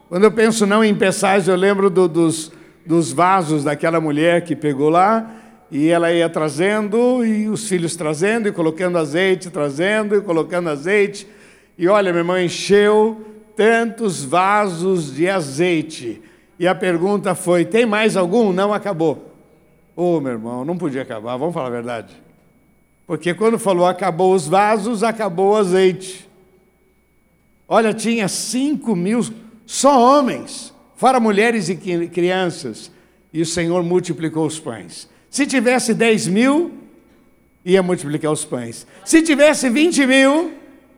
Quando 0.09 0.23
eu 0.23 0.31
penso 0.31 0.65
não 0.65 0.83
em 0.83 0.95
peçais, 0.95 1.47
eu 1.47 1.55
lembro 1.55 1.89
do, 1.89 2.07
dos, 2.07 2.51
dos 2.85 3.11
vasos 3.11 3.63
daquela 3.63 3.99
mulher 3.99 4.43
que 4.43 4.55
pegou 4.55 4.89
lá 4.89 5.31
e 5.71 5.89
ela 5.89 6.11
ia 6.11 6.29
trazendo, 6.29 7.25
e 7.25 7.49
os 7.49 7.67
filhos 7.67 7.95
trazendo, 7.95 8.47
e 8.47 8.51
colocando 8.51 8.97
azeite, 8.97 9.49
trazendo, 9.49 10.15
e 10.15 10.21
colocando 10.21 10.69
azeite. 10.69 11.27
E 11.77 11.87
olha, 11.87 12.11
meu 12.11 12.21
irmão, 12.21 12.39
encheu 12.39 13.34
tantos 13.55 14.23
vasos 14.23 15.13
de 15.13 15.29
azeite. 15.29 16.21
E 16.59 16.67
a 16.67 16.75
pergunta 16.75 17.35
foi: 17.35 17.65
tem 17.65 17.85
mais 17.85 18.15
algum? 18.17 18.51
Não 18.51 18.73
acabou. 18.73 19.33
Ô, 19.95 20.17
oh, 20.17 20.21
meu 20.21 20.33
irmão, 20.33 20.65
não 20.65 20.77
podia 20.77 21.01
acabar, 21.01 21.37
vamos 21.37 21.53
falar 21.53 21.67
a 21.67 21.71
verdade. 21.71 22.13
Porque 23.07 23.33
quando 23.33 23.57
falou 23.57 23.85
acabou 23.85 24.33
os 24.33 24.47
vasos, 24.47 25.03
acabou 25.03 25.51
o 25.51 25.55
azeite. 25.55 26.27
Olha, 27.67 27.93
tinha 27.93 28.27
cinco 28.27 28.95
mil 28.95 29.21
só 29.65 29.99
homens, 29.99 30.73
fora 30.95 31.19
mulheres 31.19 31.69
e 31.69 31.75
crianças. 31.75 32.91
E 33.33 33.41
o 33.41 33.45
Senhor 33.45 33.83
multiplicou 33.83 34.45
os 34.45 34.59
pães. 34.59 35.09
Se 35.29 35.45
tivesse 35.45 35.93
10 35.93 36.27
mil, 36.27 36.71
ia 37.65 37.83
multiplicar 37.83 38.31
os 38.31 38.45
pães. 38.45 38.87
Se 39.03 39.21
tivesse 39.21 39.69
20 39.69 40.05
mil, 40.05 40.53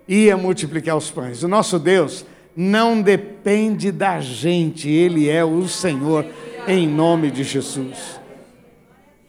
ia 0.08 0.38
multiplicar 0.38 0.96
os 0.96 1.10
pães. 1.10 1.42
O 1.42 1.48
nosso 1.48 1.80
Deus 1.80 2.26
não 2.60 3.00
depende 3.04 3.92
da 3.92 4.20
gente, 4.20 4.90
Ele 4.90 5.30
é 5.30 5.46
o 5.46 5.68
Senhor, 5.68 6.26
em 6.68 6.88
nome 6.88 7.30
de 7.30 7.44
Jesus. 7.44 8.20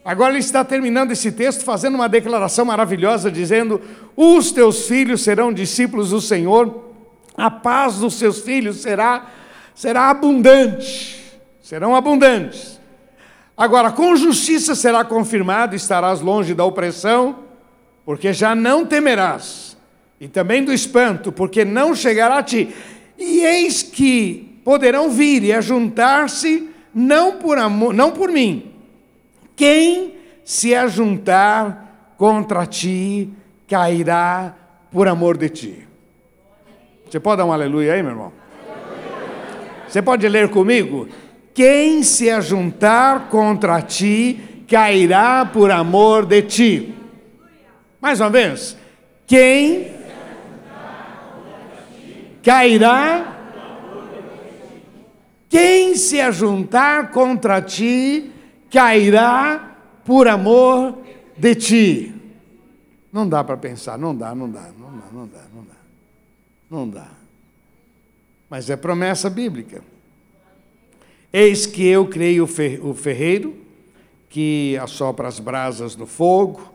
Agora 0.02 0.30
ele 0.30 0.38
está 0.38 0.64
terminando 0.64 1.10
esse 1.10 1.30
texto 1.30 1.62
fazendo 1.62 1.96
uma 1.96 2.08
declaração 2.08 2.64
maravilhosa, 2.64 3.30
dizendo: 3.30 3.78
Os 4.16 4.50
teus 4.50 4.88
filhos 4.88 5.20
serão 5.20 5.52
discípulos 5.52 6.08
do 6.08 6.22
Senhor, 6.22 6.94
a 7.36 7.50
paz 7.50 7.96
dos 7.96 8.14
seus 8.14 8.40
filhos 8.40 8.78
será, 8.78 9.26
será 9.74 10.08
abundante, 10.08 11.38
serão 11.60 11.94
abundantes. 11.94 12.80
Agora, 13.54 13.92
com 13.92 14.16
justiça 14.16 14.74
será 14.74 15.04
confirmado, 15.04 15.76
estarás 15.76 16.22
longe 16.22 16.54
da 16.54 16.64
opressão, 16.64 17.40
porque 18.06 18.32
já 18.32 18.54
não 18.54 18.86
temerás, 18.86 19.76
e 20.18 20.26
também 20.26 20.64
do 20.64 20.72
espanto, 20.72 21.30
porque 21.30 21.66
não 21.66 21.94
chegará 21.94 22.38
a 22.38 22.42
ti. 22.42 22.74
E 23.18 23.40
eis 23.40 23.82
que 23.82 24.60
poderão 24.64 25.10
vir 25.10 25.42
e 25.42 25.52
ajuntar-se, 25.52 26.68
não 26.94 27.38
por 27.38 27.58
amor, 27.58 27.92
não 27.92 28.12
por 28.12 28.30
mim. 28.30 28.72
Quem 29.56 30.14
se 30.44 30.74
ajuntar 30.74 32.14
contra 32.16 32.64
ti, 32.64 33.28
cairá 33.66 34.54
por 34.90 35.08
amor 35.08 35.36
de 35.36 35.48
ti. 35.48 35.88
Você 37.08 37.18
pode 37.18 37.38
dar 37.38 37.44
um 37.44 37.52
aleluia 37.52 37.94
aí, 37.94 38.02
meu 38.02 38.12
irmão? 38.12 38.32
Você 39.88 40.00
pode 40.00 40.28
ler 40.28 40.48
comigo? 40.48 41.08
Quem 41.54 42.02
se 42.02 42.30
ajuntar 42.30 43.28
contra 43.28 43.80
ti 43.82 44.64
cairá 44.68 45.44
por 45.44 45.70
amor 45.70 46.26
de 46.26 46.42
ti. 46.42 46.94
Mais 48.00 48.20
uma 48.20 48.30
vez. 48.30 48.76
Quem 49.26 49.97
cairá. 52.42 53.36
Quem 55.48 55.96
se 55.96 56.20
ajuntar 56.20 57.10
contra 57.10 57.62
ti 57.62 58.30
cairá 58.70 59.76
por 60.04 60.28
amor 60.28 60.98
de 61.36 61.54
ti. 61.54 62.14
Não 63.12 63.28
dá 63.28 63.42
para 63.42 63.56
pensar, 63.56 63.98
não 63.98 64.14
dá, 64.14 64.34
não 64.34 64.50
dá, 64.50 64.70
não 64.78 64.90
dá, 64.90 65.04
não 65.12 65.26
dá, 65.26 65.40
não 65.54 65.64
dá. 65.64 65.74
Não 66.70 66.88
dá. 66.88 67.08
Mas 68.50 68.68
é 68.68 68.76
promessa 68.76 69.30
bíblica. 69.30 69.82
Eis 71.32 71.66
que 71.66 71.86
eu 71.86 72.06
criei 72.06 72.40
o 72.40 72.46
ferreiro, 72.46 73.56
que 74.28 74.78
assopra 74.80 75.28
as 75.28 75.38
brasas 75.38 75.96
no 75.96 76.06
fogo 76.06 76.72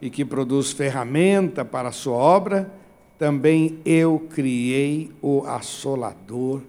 e 0.00 0.10
que 0.10 0.24
produz 0.24 0.72
ferramenta 0.72 1.64
para 1.64 1.88
a 1.88 1.92
sua 1.92 2.16
obra, 2.16 2.72
também 3.18 3.80
eu 3.84 4.28
criei 4.30 5.10
o 5.22 5.44
assolador 5.46 6.62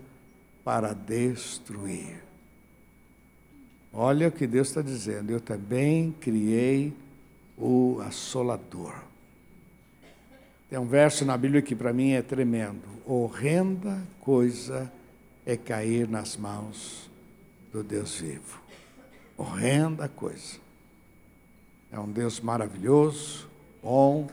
para 0.63 0.93
destruir. 0.93 2.21
Olha 3.93 4.27
o 4.27 4.31
que 4.31 4.45
Deus 4.45 4.67
está 4.67 4.81
dizendo, 4.81 5.31
eu 5.31 5.39
também 5.39 6.11
criei 6.19 6.93
o 7.57 7.99
assolador. 8.05 8.93
Tem 10.69 10.77
um 10.77 10.85
verso 10.85 11.25
na 11.25 11.37
Bíblia 11.37 11.61
que 11.61 11.75
para 11.75 11.93
mim 11.93 12.11
é 12.11 12.21
tremendo. 12.21 12.83
Horrenda 13.05 14.01
coisa 14.19 14.91
é 15.45 15.55
cair 15.55 16.07
nas 16.07 16.35
mãos 16.35 17.09
do 17.71 17.81
Deus 17.81 18.19
vivo. 18.19 18.61
Horrenda 19.37 20.09
coisa. 20.09 20.57
É 21.91 21.97
um 21.97 22.11
Deus 22.11 22.41
maravilhoso, 22.41 23.47
bom, 23.81 24.27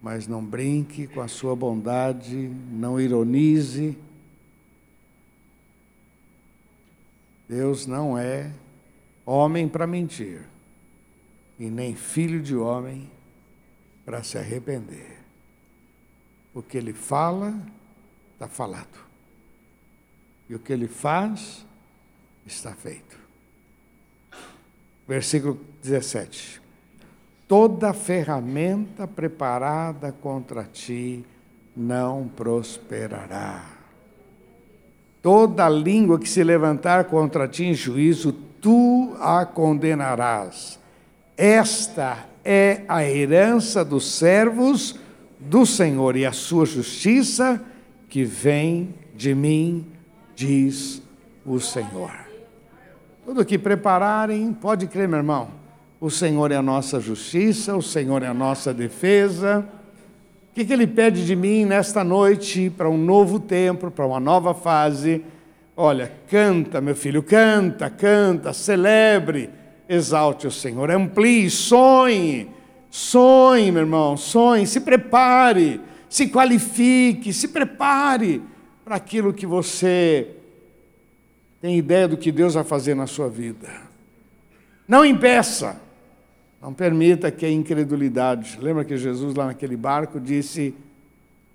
mas 0.00 0.26
não 0.26 0.44
brinque 0.44 1.06
com 1.06 1.20
a 1.20 1.28
sua 1.28 1.56
bondade, 1.56 2.48
não 2.70 3.00
ironize. 3.00 3.96
Deus 7.48 7.86
não 7.86 8.18
é 8.18 8.52
homem 9.24 9.68
para 9.68 9.86
mentir, 9.86 10.42
e 11.58 11.70
nem 11.70 11.94
filho 11.94 12.42
de 12.42 12.56
homem 12.56 13.10
para 14.04 14.22
se 14.22 14.38
arrepender. 14.38 15.18
O 16.54 16.62
que 16.62 16.78
ele 16.78 16.92
fala, 16.92 17.54
está 18.34 18.48
falado. 18.48 19.06
E 20.48 20.54
o 20.54 20.58
que 20.58 20.72
ele 20.72 20.88
faz, 20.88 21.66
está 22.46 22.72
feito. 22.74 23.18
Versículo 25.06 25.60
17: 25.82 26.60
Toda 27.48 27.92
ferramenta 27.92 29.06
preparada 29.06 30.12
contra 30.12 30.64
ti 30.64 31.24
não 31.76 32.28
prosperará. 32.28 33.76
toda 35.26 35.68
língua 35.68 36.20
que 36.20 36.28
se 36.28 36.44
levantar 36.44 37.06
contra 37.06 37.48
ti 37.48 37.64
em 37.64 37.74
juízo, 37.74 38.32
tu 38.60 39.16
a 39.20 39.44
condenarás. 39.44 40.78
Esta 41.36 42.26
é 42.44 42.82
a 42.86 43.02
herança 43.02 43.84
dos 43.84 44.08
servos 44.08 44.94
do 45.40 45.66
Senhor 45.66 46.14
e 46.16 46.24
a 46.24 46.30
sua 46.30 46.64
justiça 46.64 47.60
que 48.08 48.22
vem 48.22 48.94
de 49.16 49.34
mim, 49.34 49.84
diz 50.36 51.02
o 51.44 51.58
Senhor. 51.58 52.12
Tudo 53.24 53.44
que 53.44 53.58
prepararem, 53.58 54.52
pode 54.52 54.86
crer, 54.86 55.08
meu 55.08 55.18
irmão. 55.18 55.65
O 55.98 56.10
Senhor 56.10 56.52
é 56.52 56.56
a 56.56 56.62
nossa 56.62 57.00
justiça, 57.00 57.74
o 57.74 57.82
Senhor 57.82 58.22
é 58.22 58.26
a 58.26 58.34
nossa 58.34 58.74
defesa. 58.74 59.66
O 60.50 60.54
que, 60.54 60.70
Ele 60.70 60.86
pede 60.86 61.24
de 61.24 61.34
mim 61.34 61.64
nesta 61.64 62.04
noite 62.04 62.68
para 62.68 62.88
um 62.88 62.98
novo 62.98 63.40
tempo, 63.40 63.90
para 63.90 64.06
uma 64.06 64.20
nova 64.20 64.52
fase? 64.52 65.24
Olha, 65.74 66.12
canta, 66.28 66.82
meu 66.82 66.94
filho, 66.94 67.22
canta, 67.22 67.88
canta, 67.88 68.52
celebre, 68.52 69.48
exalte 69.88 70.46
o 70.46 70.50
Senhor, 70.50 70.90
amplie, 70.90 71.48
sonhe, 71.48 72.48
sonhe, 72.90 73.72
meu 73.72 73.82
irmão, 73.82 74.18
sonhe, 74.18 74.66
se 74.66 74.80
prepare, 74.80 75.80
se 76.10 76.28
qualifique, 76.28 77.32
se 77.32 77.48
prepare 77.48 78.42
para 78.84 78.96
aquilo 78.96 79.32
que 79.32 79.46
você 79.46 80.28
tem 81.60 81.78
ideia 81.78 82.06
do 82.06 82.18
que 82.18 82.30
Deus 82.30 82.52
vai 82.52 82.64
fazer 82.64 82.94
na 82.94 83.06
sua 83.06 83.28
vida. 83.30 83.68
Não 84.86 85.04
impeça, 85.04 85.85
não 86.66 86.74
permita 86.74 87.30
que 87.30 87.46
a 87.46 87.50
incredulidade. 87.50 88.58
Lembra 88.60 88.84
que 88.84 88.96
Jesus 88.96 89.36
lá 89.36 89.46
naquele 89.46 89.76
barco 89.76 90.18
disse: 90.18 90.74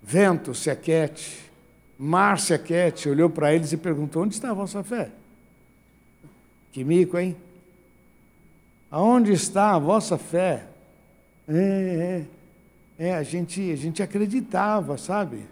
Vento, 0.02 0.54
se 0.54 0.70
aquete, 0.70 1.38
mar 1.98 2.38
se 2.38 2.54
aquete, 2.54 3.10
olhou 3.10 3.28
para 3.28 3.54
eles 3.54 3.72
e 3.72 3.76
perguntou: 3.76 4.22
Onde 4.22 4.32
está 4.32 4.52
a 4.52 4.54
vossa 4.54 4.82
fé? 4.82 5.10
Que 6.72 6.82
mico, 6.82 7.18
hein? 7.18 7.36
Aonde 8.90 9.32
está 9.32 9.74
a 9.74 9.78
vossa 9.78 10.16
fé? 10.16 10.64
É, 11.46 12.24
é, 12.98 13.08
é 13.08 13.14
a, 13.14 13.22
gente, 13.22 13.70
a 13.70 13.76
gente 13.76 14.02
acreditava, 14.02 14.96
sabe? 14.96 15.44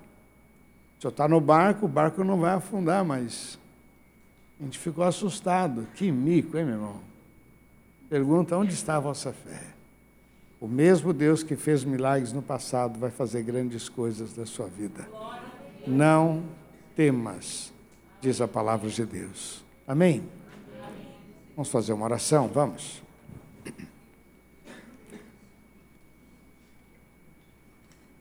Eu 1.02 1.10
está 1.10 1.28
no 1.28 1.38
barco, 1.38 1.84
o 1.84 1.88
barco 1.88 2.24
não 2.24 2.40
vai 2.40 2.54
afundar, 2.54 3.04
mas 3.04 3.58
a 4.58 4.64
gente 4.64 4.78
ficou 4.78 5.04
assustado. 5.04 5.86
Que 5.96 6.10
mico, 6.10 6.56
hein, 6.56 6.64
meu 6.64 6.74
irmão? 6.76 7.09
Pergunta: 8.10 8.56
onde 8.56 8.74
está 8.74 8.96
a 8.96 9.00
vossa 9.00 9.32
fé? 9.32 9.62
O 10.60 10.66
mesmo 10.66 11.12
Deus 11.12 11.44
que 11.44 11.54
fez 11.54 11.84
milagres 11.84 12.32
no 12.32 12.42
passado 12.42 12.98
vai 12.98 13.10
fazer 13.10 13.42
grandes 13.44 13.88
coisas 13.88 14.34
da 14.34 14.44
sua 14.44 14.66
vida. 14.66 15.08
Não 15.86 16.42
temas, 16.94 17.72
diz 18.20 18.40
a 18.40 18.48
palavra 18.48 18.90
de 18.90 19.06
Deus. 19.06 19.64
Amém? 19.86 20.28
Vamos 21.56 21.70
fazer 21.70 21.92
uma 21.92 22.04
oração? 22.04 22.48
Vamos. 22.48 23.00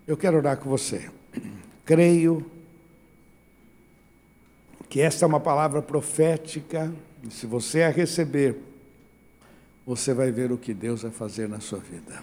Eu 0.07 0.15
quero 0.15 0.37
orar 0.37 0.57
com 0.57 0.69
você. 0.69 1.09
Creio 1.83 2.49
que 4.87 5.01
esta 5.01 5.25
é 5.25 5.27
uma 5.27 5.39
palavra 5.39 5.81
profética, 5.81 6.91
e 7.21 7.31
se 7.31 7.45
você 7.45 7.83
a 7.83 7.89
receber, 7.89 8.68
você 9.89 10.13
vai 10.13 10.31
ver 10.31 10.51
o 10.51 10.57
que 10.57 10.71
Deus 10.71 11.01
vai 11.01 11.09
fazer 11.09 11.49
na 11.49 11.59
sua 11.59 11.79
vida. 11.79 12.21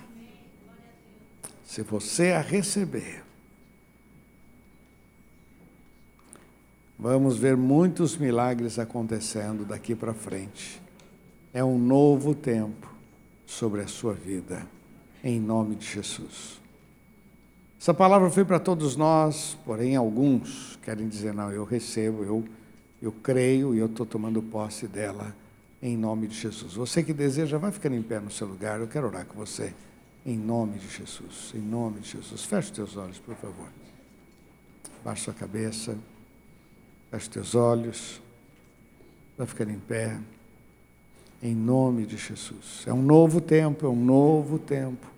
Se 1.65 1.83
você 1.83 2.31
a 2.31 2.41
receber, 2.41 3.25
vamos 6.97 7.37
ver 7.37 7.57
muitos 7.57 8.17
milagres 8.17 8.79
acontecendo 8.79 9.65
daqui 9.65 9.97
para 9.97 10.15
frente. 10.15 10.81
É 11.53 11.65
um 11.65 11.77
novo 11.77 12.37
tempo 12.37 12.89
sobre 13.45 13.81
a 13.81 13.89
sua 13.89 14.15
vida, 14.15 14.65
em 15.25 15.41
nome 15.41 15.75
de 15.75 15.87
Jesus. 15.87 16.61
Essa 17.81 17.93
palavra 17.93 18.31
foi 18.31 18.45
para 18.45 18.61
todos 18.61 18.95
nós, 18.95 19.59
porém 19.65 19.97
alguns 19.97 20.79
querem 20.85 21.09
dizer: 21.09 21.35
não, 21.35 21.51
eu 21.51 21.65
recebo, 21.65 22.23
eu, 22.23 22.45
eu 23.03 23.11
creio 23.11 23.75
e 23.75 23.81
eu 23.81 23.87
estou 23.87 24.07
tomando 24.07 24.41
posse 24.41 24.87
dela 24.87 25.35
em 25.87 25.97
nome 25.97 26.27
de 26.27 26.39
Jesus. 26.39 26.75
Você 26.75 27.03
que 27.03 27.13
deseja, 27.13 27.59
vai 27.59 27.71
ficando 27.71 27.97
em 27.97 28.03
pé 28.03 28.21
no 28.21 28.31
seu 28.31 28.47
lugar, 28.47 28.81
eu 28.81 28.89
quero 28.89 29.07
orar 29.07 29.25
com 29.27 29.35
você 29.35 29.75
em 30.25 30.37
nome 30.37 30.79
de 30.79 30.89
Jesus, 30.89 31.53
em 31.55 31.61
nome 31.61 32.01
de 32.01 32.11
Jesus. 32.11 32.45
Feche 32.45 32.73
teus 32.73 32.97
olhos, 32.97 33.19
por 33.19 33.35
favor. 33.37 33.69
Baixe 35.05 35.25
sua 35.25 35.35
cabeça, 35.35 35.97
feche 37.11 37.31
teus 37.31 37.55
olhos, 37.55 38.21
vai 39.39 39.47
ficando 39.47 39.71
em 39.71 39.79
pé, 39.79 40.19
em 41.43 41.55
nome 41.55 42.05
de 42.07 42.17
Jesus. 42.17 42.83
É 42.87 42.93
um 42.93 43.03
novo 43.03 43.41
tempo, 43.41 43.87
é 43.87 43.89
um 43.89 44.05
novo 44.05 44.59
tempo 44.59 45.17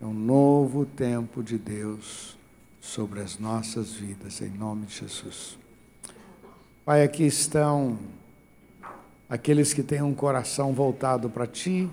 é 0.00 0.04
um 0.04 0.12
novo 0.12 0.84
tempo 0.84 1.42
de 1.42 1.56
Deus 1.56 2.36
sobre 2.82 3.20
as 3.20 3.38
nossas 3.38 3.92
vidas, 3.92 4.42
em 4.42 4.50
nome 4.50 4.84
de 4.84 4.94
Jesus. 4.94 5.58
Pai, 6.84 7.02
aqui 7.02 7.24
estão 7.24 7.98
aqueles 9.28 9.72
que 9.72 9.82
têm 9.82 10.02
um 10.02 10.14
coração 10.14 10.72
voltado 10.72 11.28
para 11.28 11.46
Ti 11.46 11.88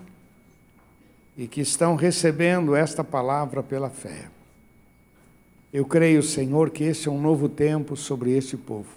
e 1.38 1.48
que 1.48 1.62
estão 1.62 1.96
recebendo 1.96 2.76
esta 2.76 3.04
palavra 3.04 3.63
pela 3.63 3.89
fé. 3.89 4.26
Eu 5.72 5.86
creio, 5.86 6.22
Senhor, 6.22 6.69
que 6.69 6.84
esse 6.84 7.08
é 7.08 7.12
um 7.12 7.19
novo 7.19 7.50
tempo 7.50 7.96
sobre 7.98 8.32
este 8.32 8.56
povo. 8.56 8.89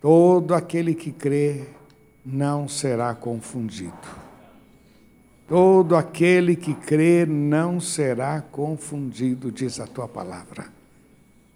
Todo 0.00 0.54
aquele 0.54 0.94
que 0.94 1.12
crê 1.12 1.66
não 2.26 2.68
será 2.68 3.14
confundido. 3.14 3.94
Todo 5.46 5.96
aquele 5.96 6.56
que 6.56 6.74
crê 6.74 7.26
não 7.26 7.80
será 7.80 8.40
confundido, 8.40 9.52
diz 9.52 9.78
a 9.78 9.86
tua 9.86 10.08
palavra. 10.08 10.66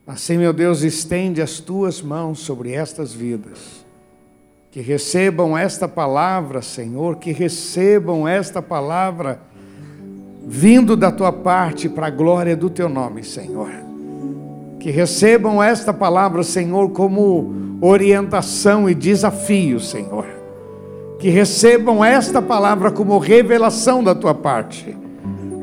Assim, 0.07 0.37
meu 0.37 0.53
Deus, 0.53 0.83
estende 0.83 1.41
as 1.41 1.59
tuas 1.59 2.03
mãos 2.03 2.41
sobre 2.41 2.73
estas 2.73 3.13
vidas. 3.13 3.84
Que 4.75 4.81
recebam 4.81 5.57
esta 5.57 5.87
palavra, 5.87 6.61
Senhor, 6.61 7.15
que 7.19 7.31
recebam 7.31 8.27
esta 8.27 8.61
palavra 8.61 9.41
vindo 10.45 10.97
da 10.97 11.13
tua 11.13 11.31
parte 11.33 11.89
para 11.89 12.09
a 12.09 12.11
glória 12.11 12.57
do 12.57 12.69
teu 12.69 12.89
nome, 12.89 13.23
Senhor. 13.23 13.71
Que 14.81 14.91
recebam 14.91 15.63
esta 15.63 15.93
palavra, 15.93 16.43
Senhor, 16.43 16.91
como 16.91 17.79
orientação 17.81 18.91
e 18.91 18.95
desafio, 18.97 19.79
Senhor 19.79 20.27
que 21.21 21.31
recebam 21.31 22.05
esta 22.05 22.43
palavra 22.43 22.91
como 22.91 23.17
revelação 23.19 24.05
da 24.05 24.15
tua 24.15 24.35
parte. 24.35 24.95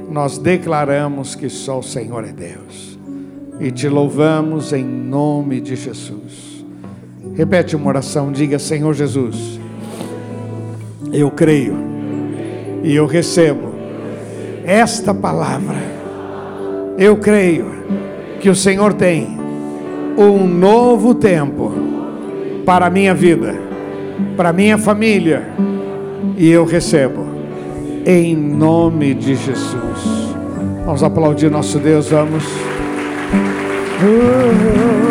Nós 0.09 0.39
declaramos 0.39 1.35
que 1.35 1.49
só 1.49 1.79
o 1.79 1.83
Senhor 1.83 2.23
é 2.23 2.31
Deus 2.31 2.97
e 3.59 3.69
te 3.69 3.87
louvamos 3.87 4.73
em 4.73 4.83
nome 4.83 5.61
de 5.61 5.75
Jesus. 5.75 6.50
Repete 7.35 7.75
uma 7.75 7.87
oração, 7.87 8.31
diga: 8.31 8.59
Senhor 8.59 8.93
Jesus, 8.93 9.59
eu 11.11 11.29
creio 11.31 11.75
e 12.83 12.95
eu 12.95 13.05
recebo 13.05 13.73
esta 14.65 15.13
palavra. 15.13 15.77
Eu 16.97 17.17
creio 17.17 17.71
que 18.39 18.49
o 18.49 18.55
Senhor 18.55 18.93
tem 18.93 19.39
um 20.17 20.45
novo 20.45 21.15
tempo 21.15 21.71
para 22.65 22.87
a 22.87 22.89
minha 22.89 23.13
vida 23.13 23.71
para 24.35 24.53
minha 24.53 24.77
família 24.77 25.47
e 26.37 26.49
eu 26.49 26.65
recebo 26.65 27.25
em 28.05 28.35
nome 28.35 29.13
de 29.13 29.35
Jesus. 29.35 30.35
Vamos 30.85 31.03
aplaudir 31.03 31.49
nosso 31.49 31.77
Deus, 31.79 32.09
vamos. 32.09 32.43
Aleluia. 34.01 35.10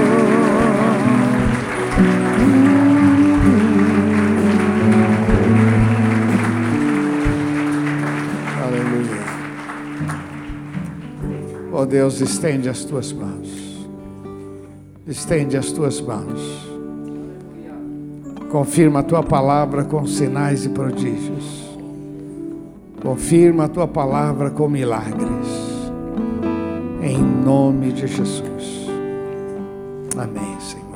Deus, 11.90 12.20
estende 12.20 12.68
as 12.68 12.84
tuas 12.84 13.12
mãos. 13.12 13.48
Estende 15.04 15.56
as 15.56 15.72
tuas 15.72 16.00
mãos. 16.00 16.70
Confirma 18.48 19.00
a 19.00 19.02
tua 19.02 19.24
palavra 19.24 19.84
com 19.84 20.06
sinais 20.06 20.64
e 20.64 20.68
prodígios. 20.68 21.68
Confirma 23.02 23.64
a 23.64 23.68
tua 23.68 23.88
palavra 23.88 24.50
com 24.50 24.68
milagres. 24.68 25.48
Em 27.02 27.18
nome 27.18 27.92
de 27.92 28.06
Jesus. 28.06 28.86
Amém, 30.16 30.60
Senhor. 30.60 30.89